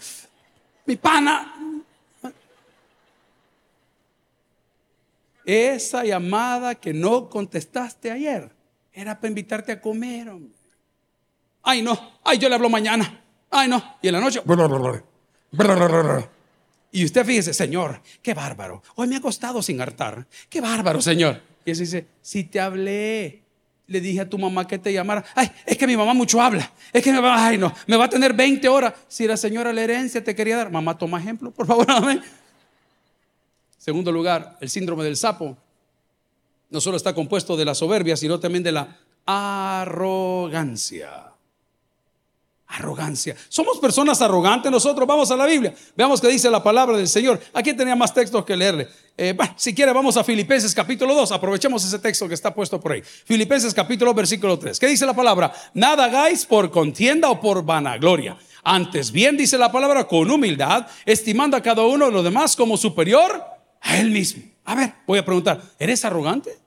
Mi 0.86 0.98
pana, 0.98 1.55
Esa 5.46 6.04
llamada 6.04 6.76
que 6.76 6.94
no 6.94 7.30
contestaste 7.30 8.12
ayer 8.12 8.52
era 8.92 9.16
para 9.16 9.28
invitarte 9.30 9.72
a 9.72 9.82
comer, 9.82 10.32
Ay, 11.62 11.82
no. 11.82 12.00
Ay, 12.24 12.38
yo 12.38 12.48
le 12.48 12.56
hablo 12.56 12.70
mañana. 12.70 13.22
Ay, 13.50 13.68
no. 13.68 13.98
Y 14.02 14.08
en 14.08 14.14
la 14.14 14.20
noche. 14.22 14.42
Y 16.92 17.04
usted 17.04 17.26
fíjese, 17.26 17.54
Señor, 17.54 18.02
qué 18.22 18.34
bárbaro. 18.34 18.84
Hoy 18.96 19.08
me 19.08 19.16
ha 19.16 19.22
costado 19.22 19.62
sin 19.62 19.82
hartar. 19.82 20.28
Qué 20.48 20.62
bárbaro, 20.62 21.02
Señor. 21.02 21.42
Y 21.66 21.72
él 21.72 21.78
dice, 21.78 22.08
si 22.22 22.44
te 22.44 22.60
hablé, 22.60 23.44
le 23.88 24.00
dije 24.00 24.22
a 24.22 24.30
tu 24.30 24.38
mamá 24.38 24.68
que 24.68 24.78
te 24.78 24.94
llamara. 24.94 25.26
Ay, 25.36 25.52
es 25.66 25.78
que 25.78 25.88
mi 25.88 25.98
mamá 25.98 26.14
mucho 26.14 26.42
habla. 26.42 26.72
Es 26.94 27.04
que 27.04 27.12
me 27.12 27.20
va, 27.20 27.48
ay, 27.48 27.58
no, 27.58 27.74
me 27.88 27.98
va 27.98 28.06
a 28.06 28.10
tener 28.10 28.34
20 28.34 28.70
horas. 28.70 28.94
Si 29.08 29.28
la 29.28 29.36
señora 29.36 29.74
la 29.74 29.82
herencia 29.82 30.24
te 30.24 30.36
quería 30.36 30.58
dar, 30.58 30.72
mamá, 30.72 30.98
toma 30.98 31.20
ejemplo, 31.20 31.52
por 31.52 31.68
favor. 31.68 31.86
Amén. 31.90 32.22
Segundo 33.86 34.12
lugar, 34.12 34.58
el 34.62 34.70
síndrome 34.72 35.04
del 35.04 35.16
sapo 35.16 35.56
no 36.72 36.82
solo 36.82 36.98
está 36.98 37.14
compuesto 37.14 37.56
de 37.56 37.66
la 37.66 37.76
soberbia, 37.76 38.18
sino 38.18 38.40
también 38.40 38.64
de 38.64 38.72
la 38.72 38.98
arrogancia. 39.28 41.26
Arrogancia. 42.66 43.36
Somos 43.48 43.78
personas 43.78 44.24
arrogantes 44.24 44.72
nosotros. 44.72 45.08
Vamos 45.08 45.30
a 45.30 45.38
la 45.38 45.46
Biblia. 45.46 45.76
Veamos 45.96 46.20
qué 46.20 46.30
dice 46.30 46.50
la 46.50 46.64
palabra 46.64 46.98
del 46.98 47.08
Señor. 47.08 47.40
Aquí 47.54 47.76
tenía 47.76 47.96
más 47.96 48.12
textos 48.12 48.44
que 48.44 48.58
leerle. 48.58 48.88
Eh, 49.16 49.38
si 49.56 49.76
quiere, 49.76 49.94
vamos 49.94 50.18
a 50.18 50.24
Filipenses 50.24 50.74
capítulo 50.74 51.14
2. 51.14 51.34
Aprovechemos 51.34 51.86
ese 51.86 52.00
texto 52.00 52.28
que 52.28 52.34
está 52.34 52.52
puesto 52.56 52.80
por 52.80 52.94
ahí. 52.94 53.04
Filipenses 53.04 53.72
capítulo 53.72 54.16
versículo 54.16 54.58
3. 54.58 54.80
¿Qué 54.80 54.88
dice 54.88 55.06
la 55.06 55.14
palabra? 55.14 55.54
Nada 55.76 56.06
hagáis 56.06 56.44
por 56.44 56.72
contienda 56.72 57.30
o 57.30 57.40
por 57.40 57.64
vanagloria. 57.64 58.36
Antes 58.64 59.12
bien 59.12 59.38
dice 59.38 59.60
la 59.60 59.72
palabra 59.72 60.08
con 60.08 60.32
humildad, 60.32 60.88
estimando 61.06 61.56
a 61.56 61.62
cada 61.62 61.84
uno 61.84 62.08
de 62.08 62.12
los 62.12 62.24
demás 62.24 62.56
como 62.56 62.78
superior 62.78 63.54
a 63.86 64.00
él 64.00 64.10
mismo. 64.10 64.44
A 64.66 64.76
ver, 64.76 64.94
voy 65.06 65.20
a 65.20 65.26
preguntar, 65.26 65.62
¿eres 65.78 66.04
arrogante? 66.04 66.58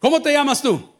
¿Cómo 0.00 0.20
te 0.20 0.32
llamas 0.32 0.60
tú? 0.60 0.92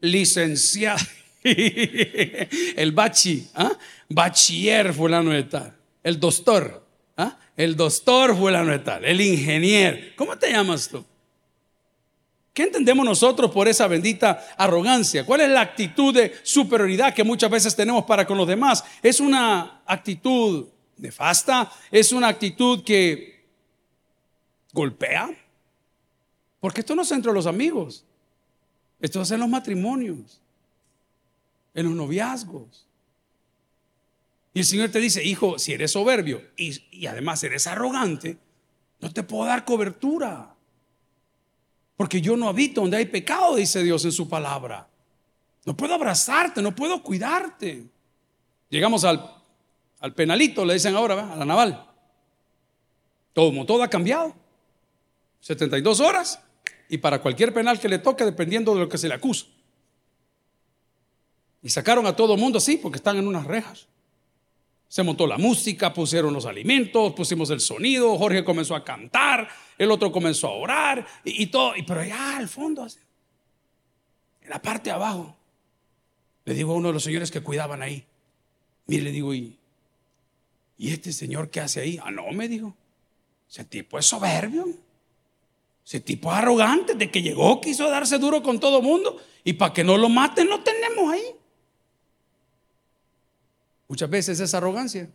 Licenciado. 0.00 1.04
El 1.42 2.90
bachi, 2.90 3.48
¿ah? 3.54 3.70
bachiller 4.08 4.92
fulano 4.92 5.30
de 5.30 5.44
tal. 5.44 5.76
El 6.02 6.18
doctor, 6.18 6.84
¿ah? 7.16 7.38
el 7.56 7.76
doctor 7.76 8.36
fulano 8.36 8.72
de 8.72 8.80
tal. 8.80 9.04
El 9.04 9.20
ingeniero. 9.20 9.98
¿Cómo 10.16 10.36
te 10.36 10.50
llamas 10.50 10.88
tú? 10.88 11.04
¿Qué 12.52 12.64
entendemos 12.64 13.04
nosotros 13.04 13.52
por 13.52 13.68
esa 13.68 13.86
bendita 13.86 14.44
arrogancia? 14.56 15.24
¿Cuál 15.24 15.42
es 15.42 15.50
la 15.50 15.60
actitud 15.60 16.12
de 16.12 16.34
superioridad 16.42 17.14
que 17.14 17.22
muchas 17.22 17.50
veces 17.50 17.76
tenemos 17.76 18.04
para 18.04 18.26
con 18.26 18.36
los 18.36 18.48
demás? 18.48 18.82
Es 19.00 19.20
una 19.20 19.82
actitud 19.86 20.66
nefasta, 20.96 21.72
es 21.90 22.12
una 22.12 22.28
actitud 22.28 22.82
que 22.84 23.44
golpea. 24.72 25.30
Porque 26.60 26.80
esto 26.80 26.94
no 26.94 27.02
es 27.02 27.10
entre 27.12 27.32
los 27.32 27.46
amigos, 27.46 28.04
esto 29.00 29.22
es 29.22 29.30
en 29.30 29.40
los 29.40 29.48
matrimonios, 29.48 30.40
en 31.74 31.86
los 31.86 31.94
noviazgos. 31.94 32.86
Y 34.54 34.60
el 34.60 34.64
Señor 34.64 34.88
te 34.90 35.00
dice, 35.00 35.22
hijo, 35.22 35.58
si 35.58 35.74
eres 35.74 35.92
soberbio 35.92 36.42
y, 36.56 36.80
y 36.90 37.06
además 37.06 37.44
eres 37.44 37.66
arrogante, 37.66 38.38
no 39.00 39.12
te 39.12 39.22
puedo 39.22 39.44
dar 39.44 39.64
cobertura. 39.64 40.54
Porque 41.96 42.20
yo 42.20 42.36
no 42.36 42.48
habito 42.48 42.80
donde 42.80 42.96
hay 42.96 43.06
pecado, 43.06 43.56
dice 43.56 43.82
Dios 43.82 44.04
en 44.04 44.12
su 44.12 44.28
palabra. 44.28 44.88
No 45.64 45.76
puedo 45.76 45.94
abrazarte, 45.94 46.62
no 46.62 46.74
puedo 46.74 47.02
cuidarte. 47.02 47.86
Llegamos 48.70 49.04
al, 49.04 49.35
al 50.06 50.14
penalito, 50.14 50.64
le 50.64 50.74
dicen 50.74 50.94
ahora, 50.94 51.32
a 51.32 51.36
la 51.36 51.44
naval. 51.44 51.84
Todo, 53.32 53.66
todo 53.66 53.82
ha 53.82 53.88
cambiado. 53.88 54.34
72 55.40 56.00
horas 56.00 56.40
y 56.88 56.98
para 56.98 57.20
cualquier 57.20 57.52
penal 57.52 57.78
que 57.78 57.88
le 57.88 57.98
toque, 57.98 58.24
dependiendo 58.24 58.72
de 58.74 58.80
lo 58.80 58.88
que 58.88 58.98
se 58.98 59.08
le 59.08 59.14
acusa. 59.14 59.46
Y 61.62 61.68
sacaron 61.68 62.06
a 62.06 62.14
todo 62.14 62.34
el 62.34 62.40
mundo 62.40 62.58
así 62.58 62.76
porque 62.76 62.96
están 62.96 63.16
en 63.16 63.26
unas 63.26 63.44
rejas. 63.44 63.88
Se 64.88 65.02
montó 65.02 65.26
la 65.26 65.36
música, 65.36 65.92
pusieron 65.92 66.32
los 66.32 66.46
alimentos, 66.46 67.12
pusimos 67.14 67.50
el 67.50 67.60
sonido, 67.60 68.16
Jorge 68.16 68.44
comenzó 68.44 68.76
a 68.76 68.84
cantar, 68.84 69.48
el 69.76 69.90
otro 69.90 70.12
comenzó 70.12 70.46
a 70.46 70.52
orar 70.52 71.06
y, 71.24 71.46
todo. 71.48 71.74
Y, 71.74 71.82
pero 71.82 72.00
allá 72.00 72.36
al 72.36 72.48
fondo, 72.48 72.86
en 72.86 74.48
la 74.48 74.62
parte 74.62 74.90
de 74.90 74.94
abajo, 74.94 75.36
le 76.44 76.54
digo 76.54 76.72
a 76.72 76.76
uno 76.76 76.88
de 76.88 76.94
los 76.94 77.02
señores 77.02 77.32
que 77.32 77.40
cuidaban 77.40 77.82
ahí, 77.82 78.06
mire, 78.86 79.02
le 79.02 79.10
digo, 79.10 79.34
¿y, 79.34 79.58
¿y 80.78 80.92
este 80.92 81.12
señor 81.12 81.50
qué 81.50 81.60
hace 81.60 81.80
ahí? 81.80 81.98
Ah, 82.02 82.10
no, 82.10 82.30
me 82.32 82.48
dijo, 82.48 82.76
ese 83.48 83.64
tipo 83.64 83.98
es 83.98 84.06
soberbio. 84.06 84.66
Ese 85.86 86.00
tipo 86.00 86.32
arrogante 86.32 86.94
de 86.94 87.10
que 87.12 87.22
llegó, 87.22 87.60
quiso 87.60 87.88
darse 87.88 88.18
duro 88.18 88.42
con 88.42 88.58
todo 88.58 88.82
mundo 88.82 89.20
y 89.44 89.52
para 89.52 89.72
que 89.72 89.84
no 89.84 89.96
lo 89.96 90.08
maten 90.08 90.48
lo 90.48 90.60
tenemos 90.62 91.12
ahí. 91.12 91.22
Muchas 93.86 94.10
veces 94.10 94.40
esa 94.40 94.56
arrogancia 94.56 95.08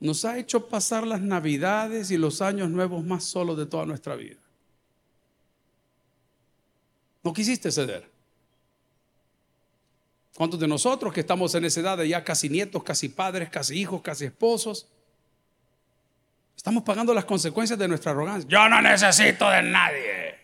nos 0.00 0.26
ha 0.26 0.36
hecho 0.36 0.68
pasar 0.68 1.06
las 1.06 1.22
navidades 1.22 2.10
y 2.10 2.18
los 2.18 2.42
años 2.42 2.68
nuevos 2.68 3.02
más 3.02 3.24
solos 3.24 3.56
de 3.56 3.64
toda 3.64 3.86
nuestra 3.86 4.16
vida. 4.16 4.36
No 7.22 7.32
quisiste 7.32 7.72
ceder. 7.72 8.13
¿Cuántos 10.36 10.58
de 10.58 10.66
nosotros 10.66 11.12
que 11.12 11.20
estamos 11.20 11.54
en 11.54 11.64
esa 11.64 11.80
edad 11.80 11.98
de 11.98 12.08
ya 12.08 12.24
casi 12.24 12.48
nietos, 12.48 12.82
casi 12.82 13.08
padres, 13.08 13.50
casi 13.50 13.78
hijos, 13.78 14.02
casi 14.02 14.24
esposos, 14.24 14.88
Estamos 16.64 16.82
pagando 16.82 17.12
las 17.12 17.26
consecuencias 17.26 17.78
de 17.78 17.86
nuestra 17.86 18.12
arrogancia. 18.12 18.48
Yo 18.48 18.66
no 18.70 18.80
necesito 18.80 19.50
de 19.50 19.60
nadie. 19.62 20.34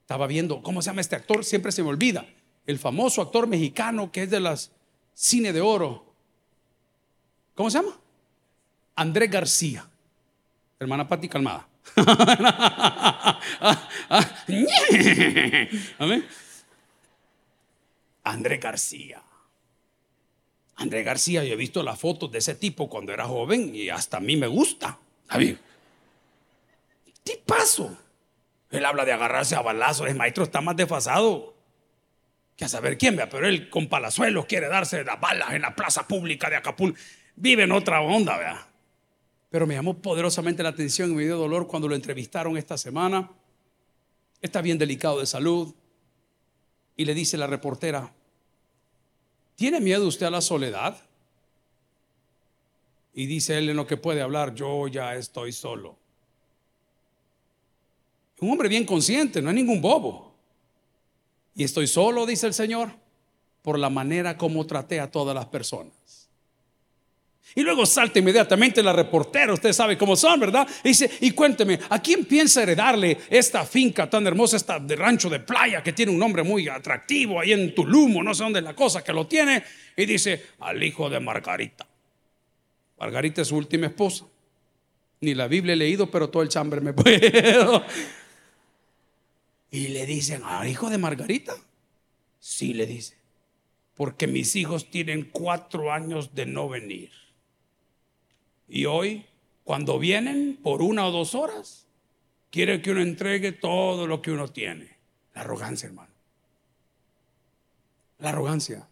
Estaba 0.00 0.26
viendo, 0.26 0.62
¿cómo 0.62 0.80
se 0.80 0.86
llama 0.86 1.02
este 1.02 1.16
actor? 1.16 1.44
Siempre 1.44 1.70
se 1.70 1.82
me 1.82 1.90
olvida. 1.90 2.24
El 2.66 2.78
famoso 2.78 3.20
actor 3.20 3.46
mexicano 3.46 4.10
que 4.10 4.22
es 4.22 4.30
de 4.30 4.40
las 4.40 4.72
cine 5.12 5.52
de 5.52 5.60
oro. 5.60 6.14
¿Cómo 7.54 7.70
se 7.70 7.76
llama? 7.76 7.94
André 8.96 9.26
García. 9.26 9.86
Hermana 10.78 11.06
Pati 11.06 11.28
Calmada. 11.28 11.68
André 18.30 18.58
García. 18.58 19.22
André 20.76 21.02
García, 21.02 21.44
yo 21.44 21.52
he 21.52 21.56
visto 21.56 21.82
las 21.82 21.98
fotos 21.98 22.30
de 22.30 22.38
ese 22.38 22.54
tipo 22.54 22.88
cuando 22.88 23.12
era 23.12 23.26
joven 23.26 23.74
y 23.74 23.90
hasta 23.90 24.18
a 24.18 24.20
mí 24.20 24.36
me 24.36 24.46
gusta. 24.46 24.98
Javier. 25.28 25.58
Tipazo. 27.22 27.98
Él 28.70 28.84
habla 28.84 29.04
de 29.04 29.12
agarrarse 29.12 29.56
a 29.56 29.62
balazos. 29.62 30.08
El 30.08 30.14
maestro 30.14 30.44
está 30.44 30.60
más 30.60 30.76
desfasado 30.76 31.54
que 32.56 32.64
a 32.64 32.68
saber 32.68 32.96
quién 32.96 33.16
vea, 33.16 33.28
pero 33.28 33.46
él 33.46 33.68
con 33.68 33.88
palazuelos 33.88 34.46
quiere 34.46 34.68
darse 34.68 35.02
las 35.02 35.20
balas 35.20 35.52
en 35.52 35.62
la 35.62 35.74
plaza 35.74 36.06
pública 36.06 36.48
de 36.48 36.56
Acapulco. 36.56 36.98
Vive 37.36 37.64
en 37.64 37.72
otra 37.72 38.00
onda, 38.00 38.38
vea. 38.38 38.68
Pero 39.50 39.66
me 39.66 39.74
llamó 39.74 39.98
poderosamente 39.98 40.62
la 40.62 40.68
atención 40.68 41.10
y 41.10 41.14
me 41.14 41.24
dio 41.24 41.36
dolor 41.36 41.66
cuando 41.66 41.88
lo 41.88 41.96
entrevistaron 41.96 42.56
esta 42.56 42.78
semana. 42.78 43.28
Está 44.40 44.62
bien 44.62 44.78
delicado 44.78 45.18
de 45.18 45.26
salud. 45.26 45.74
Y 46.96 47.04
le 47.06 47.14
dice 47.14 47.36
la 47.36 47.46
reportera, 47.46 48.12
¿Tiene 49.60 49.78
miedo 49.78 50.06
usted 50.08 50.24
a 50.24 50.30
la 50.30 50.40
soledad? 50.40 50.96
Y 53.12 53.26
dice 53.26 53.58
él 53.58 53.68
en 53.68 53.76
lo 53.76 53.86
que 53.86 53.98
puede 53.98 54.22
hablar, 54.22 54.54
yo 54.54 54.88
ya 54.88 55.14
estoy 55.16 55.52
solo. 55.52 55.98
Un 58.40 58.52
hombre 58.52 58.70
bien 58.70 58.86
consciente, 58.86 59.42
no 59.42 59.50
es 59.50 59.54
ningún 59.54 59.82
bobo. 59.82 60.32
Y 61.54 61.62
estoy 61.62 61.88
solo, 61.88 62.24
dice 62.24 62.46
el 62.46 62.54
Señor, 62.54 62.92
por 63.60 63.78
la 63.78 63.90
manera 63.90 64.38
como 64.38 64.64
traté 64.64 64.98
a 64.98 65.10
todas 65.10 65.34
las 65.34 65.44
personas. 65.44 66.19
Y 67.54 67.62
luego 67.62 67.84
salta 67.84 68.18
inmediatamente 68.18 68.82
la 68.82 68.92
reportera, 68.92 69.52
usted 69.52 69.72
sabe 69.72 69.98
cómo 69.98 70.14
son, 70.14 70.38
¿verdad? 70.38 70.68
Y 70.84 70.88
dice, 70.88 71.10
y 71.20 71.32
cuénteme, 71.32 71.78
¿a 71.88 72.00
quién 72.00 72.24
piensa 72.24 72.62
heredarle 72.62 73.18
esta 73.28 73.64
finca 73.64 74.08
tan 74.08 74.26
hermosa, 74.26 74.56
esta 74.56 74.78
de 74.78 74.94
rancho 74.94 75.28
de 75.28 75.40
playa 75.40 75.82
que 75.82 75.92
tiene 75.92 76.12
un 76.12 76.18
nombre 76.18 76.42
muy 76.42 76.68
atractivo 76.68 77.40
ahí 77.40 77.52
en 77.52 77.74
Tulum, 77.74 78.22
no 78.22 78.34
sé 78.34 78.44
dónde 78.44 78.60
es 78.60 78.64
la 78.64 78.74
cosa 78.74 79.02
que 79.02 79.12
lo 79.12 79.26
tiene? 79.26 79.64
Y 79.96 80.06
dice, 80.06 80.46
al 80.60 80.82
hijo 80.82 81.10
de 81.10 81.18
Margarita. 81.18 81.86
Margarita 82.98 83.42
es 83.42 83.48
su 83.48 83.56
última 83.56 83.86
esposa. 83.86 84.26
Ni 85.20 85.34
la 85.34 85.48
Biblia 85.48 85.72
he 85.72 85.76
leído, 85.76 86.10
pero 86.10 86.30
todo 86.30 86.42
el 86.42 86.48
chambre 86.48 86.80
me 86.80 86.92
puedo. 86.94 87.84
Y 89.70 89.88
le 89.88 90.06
dicen, 90.06 90.42
¿al 90.44 90.68
hijo 90.68 90.88
de 90.90 90.98
Margarita? 90.98 91.54
Sí, 92.38 92.74
le 92.74 92.86
dice, 92.86 93.16
porque 93.96 94.26
mis 94.26 94.56
hijos 94.56 94.90
tienen 94.90 95.28
cuatro 95.30 95.92
años 95.92 96.34
de 96.34 96.46
no 96.46 96.68
venir. 96.68 97.10
Y 98.70 98.86
hoy, 98.86 99.26
cuando 99.64 99.98
vienen 99.98 100.58
por 100.62 100.80
una 100.80 101.04
o 101.06 101.10
dos 101.10 101.34
horas, 101.34 101.86
quiere 102.50 102.80
que 102.80 102.92
uno 102.92 103.02
entregue 103.02 103.50
todo 103.50 104.06
lo 104.06 104.22
que 104.22 104.30
uno 104.30 104.46
tiene. 104.48 104.96
La 105.34 105.40
arrogancia, 105.40 105.88
hermano. 105.88 106.12
La 108.20 108.28
arrogancia. 108.28 108.86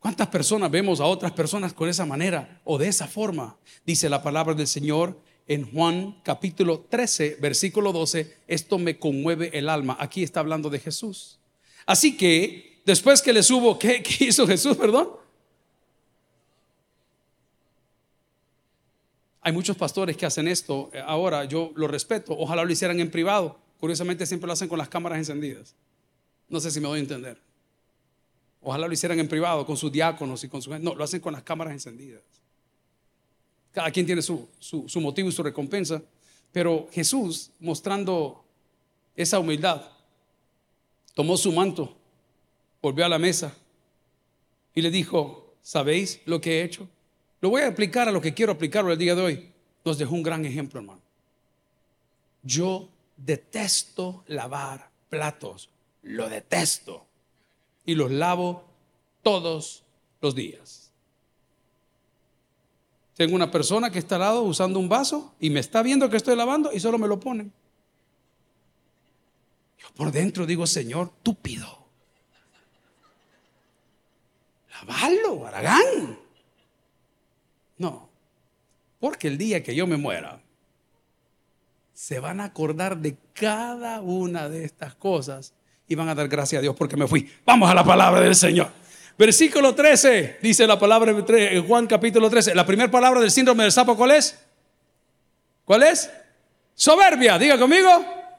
¿Cuántas 0.00 0.26
personas 0.28 0.70
vemos 0.70 1.00
a 1.00 1.04
otras 1.04 1.32
personas 1.32 1.72
con 1.72 1.88
esa 1.88 2.04
manera 2.04 2.60
o 2.64 2.78
de 2.78 2.88
esa 2.88 3.06
forma? 3.06 3.56
Dice 3.86 4.08
la 4.08 4.22
palabra 4.22 4.54
del 4.54 4.66
Señor 4.66 5.20
en 5.46 5.70
Juan 5.70 6.20
capítulo 6.24 6.80
13, 6.88 7.38
versículo 7.40 7.92
12, 7.92 8.38
esto 8.48 8.78
me 8.78 8.98
conmueve 8.98 9.56
el 9.56 9.68
alma. 9.68 9.96
Aquí 10.00 10.22
está 10.22 10.40
hablando 10.40 10.68
de 10.68 10.80
Jesús. 10.80 11.38
Así 11.86 12.16
que 12.16 12.82
después 12.84 13.22
que 13.22 13.32
les 13.32 13.50
hubo, 13.50 13.78
¿qué, 13.78 14.02
¿qué 14.02 14.26
hizo 14.26 14.46
Jesús, 14.46 14.76
perdón? 14.76 15.10
Hay 19.48 19.52
muchos 19.54 19.78
pastores 19.78 20.14
que 20.14 20.26
hacen 20.26 20.46
esto. 20.46 20.90
eh, 20.92 21.02
Ahora 21.06 21.46
yo 21.46 21.72
lo 21.74 21.88
respeto. 21.88 22.36
Ojalá 22.38 22.64
lo 22.66 22.70
hicieran 22.70 23.00
en 23.00 23.10
privado. 23.10 23.56
Curiosamente 23.80 24.26
siempre 24.26 24.46
lo 24.46 24.52
hacen 24.52 24.68
con 24.68 24.76
las 24.76 24.90
cámaras 24.90 25.16
encendidas. 25.16 25.74
No 26.50 26.60
sé 26.60 26.70
si 26.70 26.80
me 26.80 26.86
doy 26.86 26.98
a 26.98 27.00
entender. 27.02 27.38
Ojalá 28.60 28.86
lo 28.86 28.92
hicieran 28.92 29.18
en 29.20 29.26
privado 29.26 29.64
con 29.64 29.78
sus 29.78 29.90
diáconos 29.90 30.44
y 30.44 30.48
con 30.50 30.60
su 30.60 30.70
gente. 30.70 30.84
No, 30.84 30.94
lo 30.94 31.02
hacen 31.02 31.20
con 31.22 31.32
las 31.32 31.42
cámaras 31.44 31.72
encendidas. 31.72 32.20
Cada 33.72 33.90
quien 33.90 34.04
tiene 34.04 34.20
su, 34.20 34.46
su- 34.58 34.86
su 34.86 35.00
motivo 35.00 35.30
y 35.30 35.32
su 35.32 35.42
recompensa. 35.42 36.02
Pero 36.52 36.86
Jesús, 36.92 37.50
mostrando 37.58 38.44
esa 39.16 39.38
humildad, 39.38 39.80
tomó 41.14 41.38
su 41.38 41.52
manto, 41.52 41.96
volvió 42.82 43.06
a 43.06 43.08
la 43.08 43.18
mesa 43.18 43.56
y 44.74 44.82
le 44.82 44.90
dijo, 44.90 45.54
¿sabéis 45.62 46.20
lo 46.26 46.38
que 46.38 46.60
he 46.60 46.64
hecho? 46.64 46.86
Lo 47.40 47.50
voy 47.50 47.62
a 47.62 47.68
aplicar 47.68 48.08
a 48.08 48.12
lo 48.12 48.20
que 48.20 48.34
quiero 48.34 48.52
aplicarlo 48.52 48.92
el 48.92 48.98
día 48.98 49.14
de 49.14 49.22
hoy. 49.22 49.52
Nos 49.84 49.98
dejó 49.98 50.14
un 50.14 50.22
gran 50.22 50.44
ejemplo, 50.44 50.80
hermano. 50.80 51.00
Yo 52.42 52.88
detesto 53.16 54.24
lavar 54.26 54.90
platos, 55.08 55.70
lo 56.02 56.28
detesto. 56.28 57.06
Y 57.84 57.94
los 57.94 58.10
lavo 58.10 58.64
todos 59.22 59.84
los 60.20 60.34
días. 60.34 60.90
Tengo 63.16 63.34
una 63.34 63.50
persona 63.50 63.90
que 63.90 63.98
está 63.98 64.16
al 64.16 64.20
lado 64.20 64.42
usando 64.42 64.78
un 64.78 64.88
vaso 64.88 65.34
y 65.40 65.50
me 65.50 65.60
está 65.60 65.82
viendo 65.82 66.08
que 66.08 66.16
estoy 66.16 66.36
lavando 66.36 66.72
y 66.72 66.80
solo 66.80 66.98
me 66.98 67.08
lo 67.08 67.18
pone. 67.18 67.50
Yo 69.78 69.88
por 69.94 70.12
dentro 70.12 70.46
digo, 70.46 70.66
Señor, 70.66 71.10
túpido. 71.22 71.66
Lavalo, 74.70 75.46
Aragán. 75.46 76.27
No, 77.78 78.08
porque 79.00 79.28
el 79.28 79.38
día 79.38 79.62
que 79.62 79.74
yo 79.74 79.86
me 79.86 79.96
muera, 79.96 80.40
se 81.94 82.20
van 82.20 82.40
a 82.40 82.44
acordar 82.44 82.98
de 82.98 83.16
cada 83.32 84.00
una 84.00 84.48
de 84.48 84.64
estas 84.64 84.94
cosas 84.94 85.52
y 85.88 85.94
van 85.94 86.08
a 86.08 86.14
dar 86.14 86.28
gracias 86.28 86.58
a 86.58 86.62
Dios 86.62 86.76
porque 86.76 86.96
me 86.96 87.08
fui. 87.08 87.28
Vamos 87.44 87.70
a 87.70 87.74
la 87.74 87.82
palabra 87.82 88.20
del 88.20 88.36
Señor. 88.36 88.70
Versículo 89.18 89.74
13, 89.74 90.38
dice 90.40 90.64
la 90.66 90.78
palabra 90.78 91.10
en 91.10 91.24
en 91.28 91.66
Juan 91.66 91.88
capítulo 91.88 92.30
13. 92.30 92.54
La 92.54 92.64
primera 92.64 92.88
palabra 92.88 93.20
del 93.20 93.32
síndrome 93.32 93.64
del 93.64 93.72
sapo, 93.72 93.96
¿cuál 93.96 94.12
es? 94.12 94.38
¿Cuál 95.64 95.82
es? 95.82 96.08
Soberbia, 96.74 97.36
diga 97.36 97.58
conmigo. 97.58 97.88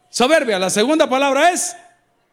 Soberbia. 0.09 0.57
La 0.57 0.69
segunda 0.69 1.09
palabra 1.09 1.51
es 1.51 1.75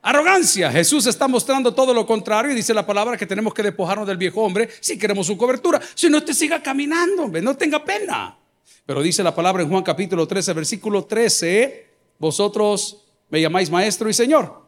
arrogancia. 0.07 0.71
Jesús 0.71 1.05
está 1.07 1.27
mostrando 1.27 1.75
todo 1.75 1.93
lo 1.93 2.07
contrario 2.07 2.53
y 2.53 2.55
dice 2.55 2.73
la 2.73 2.87
palabra 2.87 3.17
que 3.17 3.27
tenemos 3.27 3.53
que 3.53 3.65
despojarnos 3.65 4.07
del 4.07 4.17
viejo 4.17 4.41
hombre 4.41 4.69
si 4.81 4.97
queremos 4.97 5.27
su 5.27 5.37
cobertura. 5.37 5.81
Si 5.97 6.09
no, 6.09 6.19
usted 6.19 6.33
siga 6.33 6.63
caminando, 6.63 7.27
no 7.29 7.57
tenga 7.57 7.85
pena. 7.85 8.39
Pero 8.87 9.03
dice 9.03 9.25
la 9.25 9.35
palabra 9.35 9.65
en 9.65 9.69
Juan 9.69 9.83
capítulo 9.83 10.29
13, 10.29 10.53
versículo 10.53 11.05
13, 11.07 11.89
vosotros 12.21 13.03
me 13.31 13.41
llamáis 13.41 13.69
maestro 13.69 14.09
y 14.09 14.15
señor. 14.15 14.63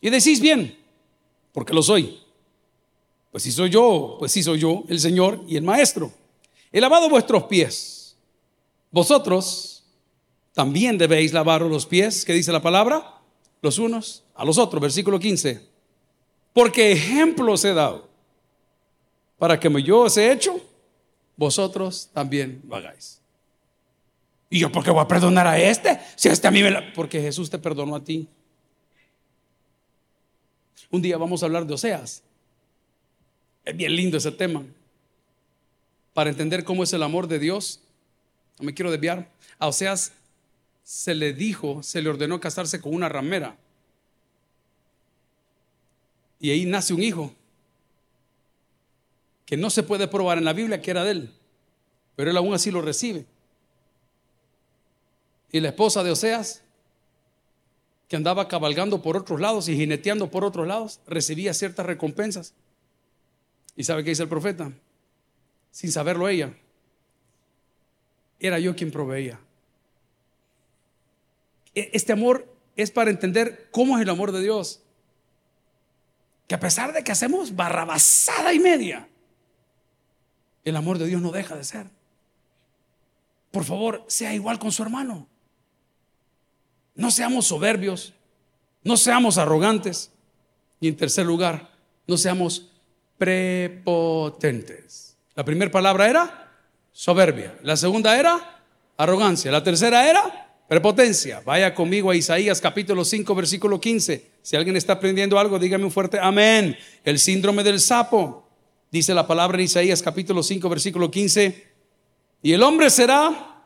Y 0.00 0.08
decís 0.08 0.40
bien, 0.40 0.78
porque 1.52 1.74
lo 1.74 1.82
soy. 1.82 2.18
Pues 3.30 3.42
si 3.42 3.52
soy 3.52 3.68
yo, 3.68 4.16
pues 4.18 4.32
si 4.32 4.42
soy 4.42 4.58
yo, 4.58 4.84
el 4.88 4.98
Señor 4.98 5.44
y 5.46 5.56
el 5.58 5.62
Maestro. 5.62 6.10
He 6.72 6.80
lavado 6.80 7.10
vuestros 7.10 7.42
pies. 7.44 8.16
Vosotros 8.90 9.84
también 10.54 10.96
debéis 10.96 11.34
lavaros 11.34 11.70
los 11.70 11.84
pies, 11.84 12.24
¿qué 12.24 12.32
dice 12.32 12.52
la 12.52 12.62
palabra? 12.62 13.15
Los 13.66 13.80
unos 13.80 14.22
a 14.36 14.44
los 14.44 14.58
otros, 14.58 14.80
versículo 14.80 15.18
15. 15.18 15.60
Porque 16.52 16.92
ejemplo 16.92 17.52
os 17.52 17.64
he 17.64 17.74
dado, 17.74 18.08
para 19.38 19.58
que 19.58 19.68
yo 19.82 20.02
os 20.02 20.16
he 20.16 20.30
hecho, 20.30 20.60
vosotros 21.36 22.08
también 22.12 22.62
lo 22.68 22.76
hagáis. 22.76 23.20
¿Y 24.48 24.60
yo 24.60 24.70
por 24.70 24.84
qué 24.84 24.92
voy 24.92 25.02
a 25.02 25.08
perdonar 25.08 25.48
a 25.48 25.58
este? 25.58 25.98
Si 26.14 26.28
este 26.28 26.46
a 26.46 26.52
mí 26.52 26.62
me 26.62 26.70
la... 26.70 26.92
Porque 26.92 27.20
Jesús 27.20 27.50
te 27.50 27.58
perdonó 27.58 27.96
a 27.96 28.04
ti. 28.04 28.28
Un 30.88 31.02
día 31.02 31.18
vamos 31.18 31.42
a 31.42 31.46
hablar 31.46 31.66
de 31.66 31.74
Oseas. 31.74 32.22
Es 33.64 33.76
bien 33.76 33.96
lindo 33.96 34.16
ese 34.16 34.30
tema. 34.30 34.64
Para 36.14 36.30
entender 36.30 36.62
cómo 36.62 36.84
es 36.84 36.92
el 36.92 37.02
amor 37.02 37.26
de 37.26 37.40
Dios, 37.40 37.80
no 38.60 38.66
me 38.66 38.74
quiero 38.74 38.92
desviar. 38.92 39.28
A 39.58 39.66
Oseas 39.66 40.12
se 40.86 41.16
le 41.16 41.32
dijo, 41.32 41.82
se 41.82 42.00
le 42.00 42.08
ordenó 42.08 42.38
casarse 42.38 42.80
con 42.80 42.94
una 42.94 43.08
ramera. 43.08 43.56
Y 46.38 46.50
ahí 46.50 46.64
nace 46.64 46.94
un 46.94 47.02
hijo 47.02 47.34
que 49.44 49.56
no 49.56 49.68
se 49.68 49.82
puede 49.82 50.06
probar 50.06 50.38
en 50.38 50.44
la 50.44 50.52
Biblia 50.52 50.80
que 50.80 50.92
era 50.92 51.02
de 51.02 51.10
él, 51.10 51.34
pero 52.14 52.30
él 52.30 52.36
aún 52.36 52.54
así 52.54 52.70
lo 52.70 52.82
recibe. 52.82 53.26
Y 55.50 55.58
la 55.58 55.70
esposa 55.70 56.04
de 56.04 56.12
Oseas, 56.12 56.62
que 58.06 58.14
andaba 58.14 58.46
cabalgando 58.46 59.02
por 59.02 59.16
otros 59.16 59.40
lados 59.40 59.68
y 59.68 59.74
jineteando 59.74 60.30
por 60.30 60.44
otros 60.44 60.68
lados, 60.68 61.00
recibía 61.08 61.52
ciertas 61.52 61.84
recompensas. 61.84 62.54
¿Y 63.74 63.82
sabe 63.82 64.04
qué 64.04 64.10
dice 64.10 64.22
el 64.22 64.28
profeta? 64.28 64.70
Sin 65.72 65.90
saberlo 65.90 66.28
ella, 66.28 66.56
era 68.38 68.60
yo 68.60 68.76
quien 68.76 68.92
proveía. 68.92 69.40
E- 71.76 71.90
Este 71.92 72.12
amor 72.12 72.52
es 72.74 72.90
para 72.90 73.10
entender 73.10 73.68
cómo 73.70 73.96
es 73.96 74.02
el 74.02 74.10
amor 74.10 74.32
de 74.32 74.42
Dios. 74.42 74.80
Que 76.48 76.56
a 76.56 76.60
pesar 76.60 76.92
de 76.92 77.04
que 77.04 77.12
hacemos 77.12 77.54
barrabasada 77.54 78.52
y 78.52 78.58
media, 78.58 79.08
el 80.64 80.74
amor 80.76 80.98
de 80.98 81.06
Dios 81.06 81.22
no 81.22 81.30
deja 81.30 81.54
de 81.56 81.64
ser. 81.64 81.86
Por 83.52 83.64
favor, 83.64 84.04
sea 84.08 84.34
igual 84.34 84.58
con 84.58 84.72
su 84.72 84.82
hermano. 84.82 85.28
No 86.94 87.10
seamos 87.10 87.46
soberbios, 87.46 88.14
no 88.82 88.96
seamos 88.96 89.38
arrogantes. 89.38 90.10
Y 90.80 90.88
en 90.88 90.96
tercer 90.96 91.26
lugar, 91.26 91.70
no 92.06 92.16
seamos 92.16 92.70
prepotentes. 93.16 95.16
La 95.34 95.44
primera 95.44 95.70
palabra 95.70 96.08
era 96.08 96.48
soberbia. 96.92 97.58
La 97.62 97.76
segunda 97.76 98.18
era 98.18 98.60
arrogancia. 98.96 99.50
La 99.50 99.62
tercera 99.64 100.08
era 100.08 100.45
prepotencia. 100.68 101.42
Vaya 101.44 101.74
conmigo 101.74 102.10
a 102.10 102.16
Isaías 102.16 102.60
capítulo 102.60 103.04
5, 103.04 103.34
versículo 103.34 103.80
15. 103.80 104.30
Si 104.42 104.56
alguien 104.56 104.76
está 104.76 104.94
aprendiendo 104.94 105.38
algo, 105.38 105.58
dígame 105.58 105.84
un 105.84 105.90
fuerte 105.90 106.18
amén. 106.20 106.76
El 107.04 107.18
síndrome 107.18 107.62
del 107.62 107.80
sapo. 107.80 108.48
Dice 108.90 109.14
la 109.14 109.26
palabra 109.26 109.58
en 109.58 109.64
Isaías 109.64 110.02
capítulo 110.02 110.42
5, 110.42 110.68
versículo 110.68 111.10
15. 111.10 111.66
Y 112.42 112.52
el 112.52 112.62
hombre 112.62 112.90
será 112.90 113.64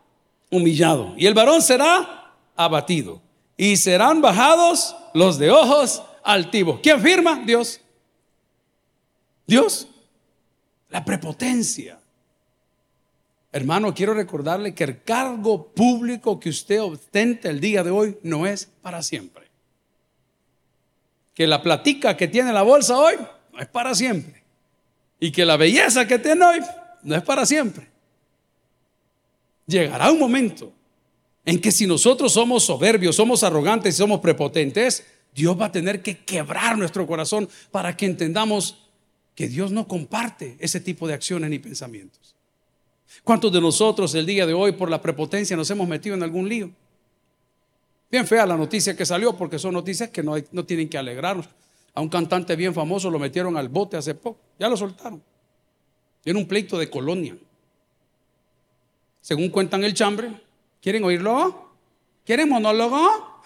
humillado 0.51 1.15
y 1.17 1.27
el 1.27 1.35
varón 1.35 1.63
será 1.63 2.35
abatido. 2.57 3.23
Y 3.57 3.77
serán 3.77 4.23
bajados 4.23 4.97
los 5.13 5.39
de 5.39 5.51
ojos 5.51 6.03
altivos. 6.25 6.81
¿Quién 6.83 7.01
firma? 7.01 7.43
Dios. 7.45 7.81
Dios. 9.47 9.87
La 10.89 11.05
prepotencia. 11.05 12.00
Hermano, 13.53 13.93
quiero 13.93 14.15
recordarle 14.15 14.75
que 14.75 14.85
el 14.85 15.03
cargo 15.03 15.73
público 15.73 16.39
que 16.39 16.51
usted 16.51 16.81
ostenta 16.81 17.51
el 17.51 17.61
día 17.61 17.83
de 17.83 17.91
hoy 17.91 18.17
no 18.23 18.47
es 18.47 18.67
para 18.81 19.03
siempre. 19.03 19.49
Que 21.35 21.47
la 21.47 21.63
platica 21.63 22.17
que 22.17 22.29
tiene 22.29 22.53
la 22.53 22.63
bolsa 22.63 22.97
hoy 22.97 23.15
no 23.53 23.59
es 23.59 23.67
para 23.67 23.95
siempre. 23.95 24.45
Y 25.19 25.33
que 25.33 25.45
la 25.45 25.57
belleza 25.57 26.07
que 26.07 26.19
tiene 26.19 26.45
hoy 26.45 26.61
no 27.03 27.17
es 27.17 27.23
para 27.23 27.45
siempre. 27.45 27.89
Llegará 29.67 30.13
un 30.13 30.19
momento 30.19 30.73
en 31.45 31.61
que 31.61 31.73
si 31.73 31.87
nosotros 31.87 32.33
somos 32.33 32.65
soberbios, 32.65 33.17
somos 33.17 33.43
arrogantes 33.43 33.95
y 33.95 33.99
somos 33.99 34.21
prepotentes, 34.21 35.05
Dios 35.35 35.61
va 35.61 35.67
a 35.67 35.73
tener 35.73 36.03
que 36.03 36.19
quebrar 36.19 36.79
nuestro 36.79 37.07
corazón 37.07 37.49
para 37.71 37.97
que 37.97 38.07
entendamos 38.07 38.89
que 39.35 39.49
Dios 39.49 39.73
no 39.73 39.89
comparte 39.89 40.57
ese 40.61 40.81
tipo 40.81 41.09
de 41.09 41.15
acciones 41.15 41.51
ni 41.51 41.59
pensamientos. 41.59 42.37
¿Cuántos 43.25 43.53
de 43.53 43.61
nosotros 43.61 44.14
el 44.14 44.27
día 44.27 44.46
de 44.46 44.55
hoy 44.55 44.73
por 44.73 44.90
la 44.90 45.03
prepotencia 45.03 45.57
nos 45.57 45.70
hemos 45.70 45.88
metido 45.88 46.14
en 46.14 46.23
algún 46.23 46.49
lío? 46.49 46.70
Bien 48.11 48.27
fea 48.27 48.46
la 48.46 48.57
noticia 48.57 48.96
que 48.96 49.07
salió 49.07 49.37
porque 49.37 49.59
son 49.59 49.75
noticias 49.75 50.11
que 50.11 50.23
no, 50.23 50.35
no 50.53 50.64
tienen 50.64 50.88
que 50.88 50.99
alegrarnos. 50.99 51.49
A 51.94 52.01
un 52.01 52.09
cantante 52.09 52.57
bien 52.57 52.73
famoso 52.73 53.11
lo 53.11 53.18
metieron 53.18 53.57
al 53.57 53.68
bote 53.68 53.96
hace 53.96 54.14
poco, 54.14 54.40
ya 54.59 54.68
lo 54.68 54.77
soltaron. 54.77 55.23
Era 56.25 56.38
un 56.38 56.46
pleito 56.46 56.79
de 56.79 56.88
colonia. 56.88 57.37
Según 59.20 59.51
cuentan 59.51 59.85
el 59.85 59.94
chambre, 59.94 60.33
¿quieren 60.81 61.05
oírlo? 61.05 61.70
¿Quieren 62.25 62.49
monólogo? 62.49 63.42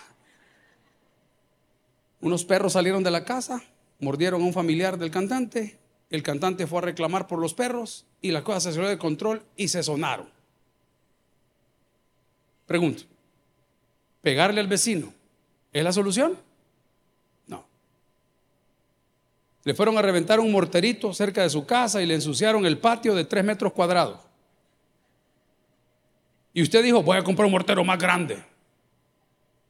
Unos 2.21 2.45
perros 2.45 2.73
salieron 2.73 3.03
de 3.03 3.11
la 3.11 3.25
casa, 3.25 3.63
mordieron 4.01 4.41
a 4.43 4.45
un 4.45 4.53
familiar 4.53 4.99
del 4.99 5.11
cantante, 5.11 5.79
el 6.15 6.23
cantante 6.23 6.67
fue 6.67 6.79
a 6.79 6.83
reclamar 6.83 7.27
por 7.27 7.39
los 7.39 7.55
perros 7.55 8.07
y 8.21 8.31
la 8.31 8.45
cosa 8.45 8.61
se 8.61 8.73
salió 8.73 8.89
de 8.89 8.99
control 8.99 9.43
y 9.57 9.69
se 9.69 9.83
sonaron. 9.83 10.29
Pregunto, 12.67 13.03
¿pegarle 14.23 14.61
al 14.61 14.69
vecino 14.69 15.13
es 15.73 15.83
la 15.85 15.93
solución? 15.93 16.37
No. 17.47 17.67
Le 19.65 19.75
fueron 19.75 19.99
a 19.99 20.03
reventar 20.03 20.41
un 20.41 20.53
morterito 20.53 21.13
cerca 21.13 21.43
de 21.43 21.51
su 21.51 21.67
casa 21.67 22.01
y 22.01 22.07
le 22.07 22.15
ensuciaron 22.15 22.65
el 22.65 22.79
patio 22.79 23.15
de 23.15 23.25
tres 23.25 23.45
metros 23.45 23.73
cuadrados. 23.73 24.19
Y 26.53 26.63
usted 26.63 26.85
dijo, 26.85 27.03
voy 27.03 27.19
a 27.19 27.25
comprar 27.25 27.47
un 27.47 27.53
mortero 27.53 27.85
más 27.85 27.99
grande. 27.99 28.43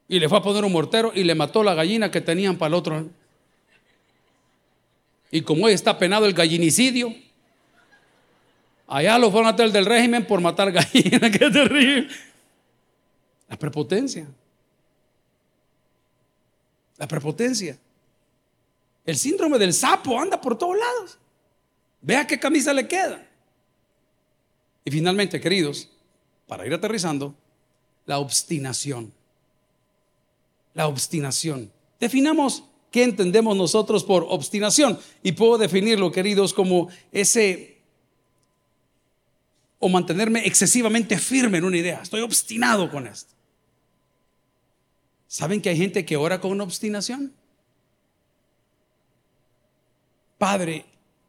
Y 0.06 0.20
le 0.20 0.28
fue 0.28 0.38
a 0.38 0.42
poner 0.42 0.62
un 0.64 0.72
mortero 0.72 1.10
y 1.14 1.24
le 1.24 1.34
mató 1.34 1.64
la 1.64 1.72
gallina 1.72 2.10
que 2.10 2.20
tenían 2.20 2.56
para 2.56 2.68
el 2.68 2.74
otro. 2.74 3.08
Y 5.30 5.42
como 5.42 5.66
hoy 5.66 5.72
está 5.72 5.98
penado 5.98 6.26
el 6.26 6.34
gallinicidio, 6.34 7.14
allá 8.86 9.18
lo 9.18 9.30
fueron 9.30 9.48
a 9.48 9.56
tener 9.56 9.72
del 9.72 9.86
régimen 9.86 10.26
por 10.26 10.40
matar 10.40 10.70
gallinas. 10.70 11.30
Qué 11.38 11.50
terrible. 11.50 12.08
La 13.48 13.58
prepotencia. 13.58 14.26
La 16.96 17.08
prepotencia. 17.08 17.78
El 19.04 19.16
síndrome 19.16 19.58
del 19.58 19.74
sapo 19.74 20.18
anda 20.18 20.40
por 20.40 20.56
todos 20.56 20.76
lados. 20.76 21.18
Vea 22.00 22.26
qué 22.26 22.38
camisa 22.38 22.72
le 22.72 22.86
queda. 22.86 23.26
Y 24.84 24.90
finalmente, 24.90 25.40
queridos, 25.40 25.88
para 26.46 26.66
ir 26.66 26.74
aterrizando, 26.74 27.34
la 28.06 28.18
obstinación. 28.18 29.12
La 30.74 30.88
obstinación. 30.88 31.72
Definamos 31.98 32.64
qué 32.94 33.02
entendemos 33.02 33.56
nosotros 33.56 34.04
por 34.04 34.24
obstinación. 34.28 35.00
Y 35.20 35.32
puedo 35.32 35.58
definirlo, 35.58 36.12
queridos, 36.12 36.54
como 36.54 36.86
ese 37.10 37.78
o 39.80 39.88
mantenerme 39.88 40.46
excesivamente 40.46 41.18
firme 41.18 41.58
en 41.58 41.64
una 41.64 41.76
idea. 41.76 42.02
Estoy 42.04 42.20
obstinado 42.20 42.88
con 42.92 43.08
esto. 43.08 43.34
¿Saben 45.26 45.60
que 45.60 45.70
hay 45.70 45.76
gente 45.76 46.04
que 46.04 46.16
ora 46.16 46.40
con 46.40 46.60
obstinación? 46.60 47.32
Padre, 50.38 50.84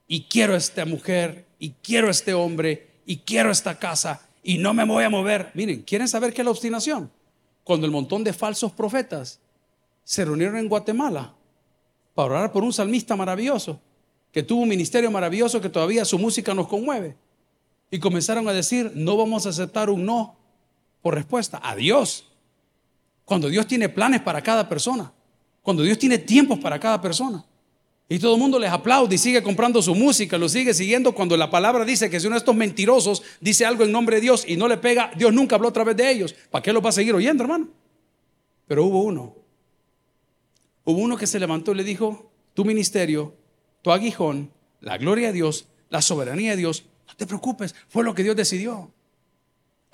y 0.08 0.26
quiero 0.26 0.56
esta 0.56 0.86
mujer, 0.86 1.48
y 1.58 1.72
quiero 1.82 2.12
este 2.12 2.36
hombre, 2.36 2.92
y 3.08 3.18
quiero 3.18 3.50
esta 3.50 3.80
casa, 3.80 4.22
y 4.44 4.60
no 4.60 4.76
me 4.76 4.86
voy 4.86 5.04
a 5.04 5.10
mover. 5.10 5.50
Miren, 5.56 5.82
¿quieren 5.82 6.08
saber 6.08 6.32
qué 6.32 6.42
es 6.42 6.46
la 6.46 6.52
obstinación? 6.52 7.10
Cuando 7.64 7.88
el 7.88 7.92
montón 7.92 8.24
de 8.24 8.34
falsos 8.34 8.72
profetas 8.72 9.40
se 10.04 10.26
reunieron 10.26 10.58
en 10.58 10.70
Guatemala 10.70 11.34
para 12.16 12.30
orar 12.30 12.52
por 12.52 12.64
un 12.64 12.74
salmista 12.74 13.16
maravilloso, 13.16 13.80
que 14.32 14.42
tuvo 14.42 14.64
un 14.64 14.70
ministerio 14.70 15.12
maravilloso 15.12 15.62
que 15.62 15.70
todavía 15.70 16.04
su 16.06 16.18
música 16.18 16.54
nos 16.54 16.68
conmueve. 16.68 17.16
Y 17.92 18.00
comenzaron 18.00 18.48
a 18.48 18.54
decir, 18.54 18.92
no 18.96 19.16
vamos 19.16 19.46
a 19.46 19.50
aceptar 19.50 19.90
un 19.90 20.06
no 20.06 20.36
por 21.02 21.14
respuesta 21.14 21.60
a 21.62 21.76
Dios. 21.76 22.32
Cuando 23.26 23.50
Dios 23.50 23.68
tiene 23.68 23.90
planes 23.90 24.22
para 24.22 24.42
cada 24.42 24.68
persona, 24.68 25.14
cuando 25.62 25.84
Dios 25.84 26.00
tiene 26.00 26.18
tiempos 26.18 26.58
para 26.60 26.80
cada 26.80 27.00
persona. 27.02 27.46
Y 28.08 28.20
todo 28.20 28.36
el 28.36 28.40
mundo 28.40 28.60
les 28.60 28.72
aplaude 28.72 29.16
y 29.16 29.18
sigue 29.18 29.42
comprando 29.44 29.82
su 29.82 29.94
música, 29.96 30.38
lo 30.38 30.48
sigue 30.48 30.74
siguiendo 30.74 31.14
cuando 31.14 31.36
la 31.36 31.50
palabra 31.50 31.84
dice 31.84 32.10
que 32.10 32.20
si 32.20 32.28
uno 32.28 32.36
de 32.36 32.40
estos 32.40 32.56
mentirosos 32.56 33.24
dice 33.42 33.66
algo 33.66 33.84
en 33.84 33.92
nombre 33.92 34.18
de 34.18 34.22
Dios 34.22 34.46
y 34.48 34.58
no 34.58 34.68
le 34.68 34.78
pega, 34.78 35.12
Dios 35.18 35.34
nunca 35.34 35.56
habló 35.56 35.70
a 35.70 35.74
través 35.74 35.98
de 35.98 36.10
ellos. 36.10 36.36
¿Para 36.52 36.62
qué 36.62 36.72
lo 36.72 36.82
va 36.82 36.90
a 36.90 36.94
seguir 36.94 37.16
oyendo, 37.16 37.44
hermano? 37.44 37.68
Pero 38.68 38.86
hubo 38.86 39.02
uno. 39.02 39.45
Hubo 40.86 41.00
uno 41.00 41.18
que 41.18 41.28
se 41.28 41.40
levantó 41.40 41.72
y 41.72 41.76
le 41.76 41.84
dijo, 41.84 42.32
tu 42.54 42.64
ministerio, 42.64 43.36
tu 43.82 43.92
aguijón, 43.92 44.52
la 44.80 44.98
gloria 44.98 45.28
de 45.28 45.34
Dios, 45.34 45.68
la 45.90 46.02
soberanía 46.02 46.52
de 46.52 46.58
Dios, 46.58 46.86
no 47.08 47.16
te 47.16 47.26
preocupes, 47.26 47.76
fue 47.90 48.04
lo 48.04 48.14
que 48.14 48.24
Dios 48.24 48.36
decidió. 48.36 48.92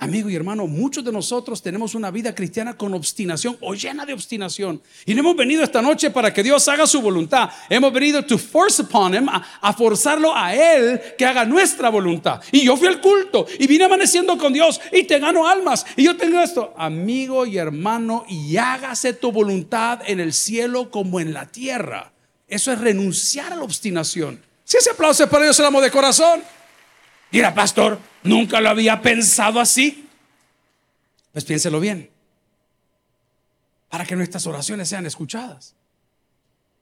Amigo 0.02 0.32
y 0.32 0.36
hermano, 0.36 0.66
muchos 0.66 1.06
de 1.06 1.12
nosotros 1.12 1.62
tenemos 1.62 1.94
una 1.94 2.10
vida 2.10 2.34
cristiana 2.34 2.76
con 2.76 2.92
obstinación 2.96 3.56
o 3.62 3.76
llena 3.76 4.04
de 4.04 4.14
obstinación. 4.14 4.82
Y 5.06 5.14
no 5.14 5.20
hemos 5.20 5.36
venido 5.36 5.64
esta 5.64 5.80
noche 5.80 6.10
para 6.10 6.34
que 6.34 6.42
Dios 6.42 6.68
haga 6.70 6.88
su 6.88 7.04
voluntad. 7.04 7.52
Hemos 7.70 7.94
venido 7.94 8.26
to 8.26 8.40
force 8.40 8.82
upon 8.82 9.14
him, 9.14 9.30
a, 9.30 9.74
forzarlo 9.74 10.36
a 10.36 10.56
Él 10.56 11.00
que 11.20 11.24
haga 11.24 11.46
nuestra 11.46 11.90
voluntad. 11.90 12.42
Y 12.52 12.66
yo 12.66 12.76
fui 12.78 12.88
al 12.88 13.00
culto 13.00 13.46
y 13.60 13.68
vine 13.68 13.84
amaneciendo 13.84 14.40
con 14.40 14.52
Dios 14.52 14.82
y 14.92 15.04
te 15.04 15.20
gano 15.20 15.48
almas. 15.48 15.86
Y 15.96 16.06
yo 16.06 16.18
tengo 16.18 16.40
esto, 16.40 16.74
amigo 16.78 17.46
y 17.46 17.60
hermano, 17.60 18.26
y 18.28 18.58
hágase 18.58 19.14
tu 19.14 19.32
voluntad 19.32 20.00
en 20.08 20.20
el 20.20 20.34
cielo 20.34 20.90
como 20.90 21.20
en 21.20 21.32
la 21.32 21.46
tierra. 21.46 22.12
Eso 22.48 22.72
es 22.72 22.80
renunciar 22.80 23.54
a 23.54 23.56
la 23.56 23.62
obstinación. 23.62 24.42
Si 24.64 24.78
ese 24.78 24.90
aplauso 24.90 25.26
es 25.26 25.30
para 25.30 25.44
Dios, 25.44 25.60
el 25.60 25.66
amo 25.68 25.80
de 25.80 25.92
corazón. 25.92 26.42
Mira, 27.32 27.56
pastor, 27.56 27.98
nunca 28.24 28.60
lo 28.60 28.70
había 28.70 29.02
pensado 29.02 29.60
así. 29.60 30.06
Pues 31.32 31.46
piénselo 31.46 31.80
bien. 31.80 32.10
Para 33.90 34.06
que 34.06 34.16
nuestras 34.16 34.46
oraciones 34.48 34.90
sean 34.90 35.06
escuchadas. 35.06 35.76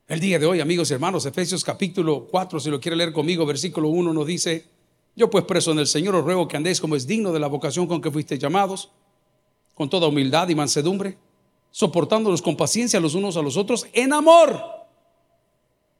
El 0.08 0.20
día 0.20 0.40
de 0.40 0.48
hoy, 0.48 0.60
amigos 0.60 0.90
y 0.90 0.96
hermanos, 0.96 1.26
Efesios 1.28 1.64
capítulo 1.64 2.28
4, 2.32 2.60
si 2.60 2.72
lo 2.72 2.80
quiere 2.80 2.98
leer 2.98 3.14
conmigo, 3.14 3.46
versículo 3.46 3.90
1 3.90 4.12
nos 4.12 4.26
dice, 4.26 4.66
yo 5.16 5.30
pues 5.30 5.46
preso 5.46 5.72
en 5.72 5.78
el 5.78 5.86
Señor 5.86 6.16
os 6.16 6.26
ruego 6.26 6.48
que 6.48 6.58
andéis 6.58 6.82
como 6.82 6.96
es 6.96 7.06
digno 7.06 7.32
de 7.32 7.40
la 7.40 7.46
vocación 7.46 7.86
con 7.86 8.02
que 8.02 8.10
fuisteis 8.10 8.42
llamados, 8.42 8.90
con 9.76 9.88
toda 9.88 10.08
humildad 10.08 10.50
y 10.50 10.56
mansedumbre, 10.56 11.16
soportándonos 11.70 12.42
con 12.42 12.58
paciencia 12.58 13.00
los 13.00 13.14
unos 13.14 13.38
a 13.38 13.44
los 13.44 13.56
otros 13.56 13.86
en 13.94 14.12
amor. 14.14 14.60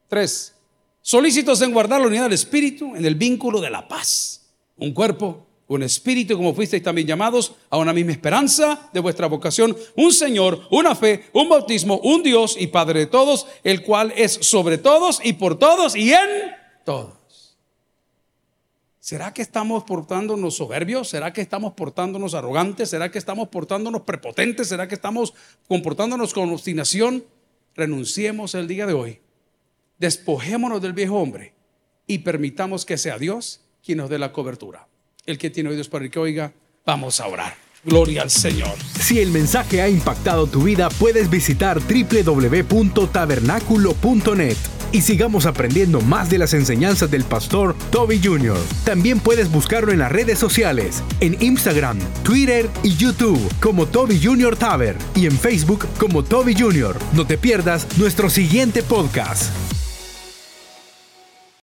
Tres, 0.08 0.56
solícitos 1.00 1.62
en 1.62 1.72
guardar 1.72 2.00
la 2.00 2.08
unidad 2.08 2.24
del 2.24 2.32
Espíritu 2.32 2.96
en 2.96 3.04
el 3.04 3.14
vínculo 3.14 3.60
de 3.60 3.70
la 3.70 3.86
paz 3.86 4.39
un 4.80 4.92
cuerpo, 4.92 5.46
un 5.68 5.84
espíritu, 5.84 6.36
como 6.36 6.52
fuisteis 6.52 6.82
también 6.82 7.06
llamados 7.06 7.54
a 7.70 7.78
una 7.78 7.92
misma 7.92 8.10
esperanza 8.10 8.90
de 8.92 8.98
vuestra 8.98 9.28
vocación, 9.28 9.76
un 9.94 10.12
Señor, 10.12 10.62
una 10.70 10.96
fe, 10.96 11.26
un 11.32 11.48
bautismo, 11.48 11.98
un 12.02 12.24
Dios 12.24 12.56
y 12.58 12.66
Padre 12.66 13.00
de 13.00 13.06
todos, 13.06 13.46
el 13.62 13.84
cual 13.84 14.12
es 14.16 14.32
sobre 14.32 14.78
todos 14.78 15.20
y 15.22 15.34
por 15.34 15.58
todos 15.58 15.94
y 15.94 16.12
en 16.12 16.28
todos. 16.84 17.56
¿Será 18.98 19.32
que 19.32 19.42
estamos 19.42 19.84
portándonos 19.84 20.56
soberbios? 20.56 21.08
¿Será 21.08 21.32
que 21.32 21.40
estamos 21.40 21.74
portándonos 21.74 22.34
arrogantes? 22.34 22.90
¿Será 22.90 23.10
que 23.10 23.18
estamos 23.18 23.48
portándonos 23.48 24.02
prepotentes? 24.02 24.68
¿Será 24.68 24.88
que 24.88 24.96
estamos 24.96 25.34
comportándonos 25.68 26.34
con 26.34 26.50
obstinación? 26.50 27.24
Renunciemos 27.76 28.54
el 28.54 28.66
día 28.66 28.86
de 28.86 28.94
hoy. 28.94 29.20
Despojémonos 29.98 30.82
del 30.82 30.94
viejo 30.94 31.16
hombre 31.16 31.54
y 32.06 32.18
permitamos 32.18 32.84
que 32.84 32.98
sea 32.98 33.18
Dios 33.18 33.60
quien 33.84 33.98
nos 33.98 34.10
dé 34.10 34.18
la 34.18 34.32
cobertura. 34.32 34.88
El 35.26 35.38
que 35.38 35.50
tiene 35.50 35.70
oídos 35.70 35.88
para 35.88 36.04
el 36.04 36.10
que 36.10 36.18
oiga, 36.18 36.52
vamos 36.84 37.20
a 37.20 37.26
orar. 37.26 37.54
Gloria 37.84 38.22
al 38.22 38.30
Señor. 38.30 38.74
Si 39.00 39.20
el 39.20 39.30
mensaje 39.30 39.80
ha 39.80 39.88
impactado 39.88 40.46
tu 40.46 40.64
vida, 40.64 40.90
puedes 40.90 41.30
visitar 41.30 41.80
www.tabernaculo.net 41.80 44.56
y 44.92 45.02
sigamos 45.02 45.46
aprendiendo 45.46 46.00
más 46.00 46.30
de 46.30 46.38
las 46.38 46.52
enseñanzas 46.52 47.08
del 47.10 47.24
pastor 47.24 47.76
Toby 47.90 48.20
Jr. 48.22 48.58
También 48.84 49.20
puedes 49.20 49.50
buscarlo 49.50 49.92
en 49.92 50.00
las 50.00 50.12
redes 50.12 50.38
sociales, 50.38 51.02
en 51.20 51.40
Instagram, 51.40 51.98
Twitter 52.22 52.68
y 52.82 52.94
YouTube 52.96 53.40
como 53.60 53.86
Toby 53.86 54.20
Jr. 54.22 54.56
Taber 54.56 54.96
y 55.14 55.24
en 55.26 55.38
Facebook 55.38 55.86
como 55.98 56.24
Toby 56.24 56.54
Jr. 56.58 56.98
No 57.14 57.26
te 57.26 57.38
pierdas 57.38 57.86
nuestro 57.98 58.28
siguiente 58.28 58.82
podcast. 58.82 59.50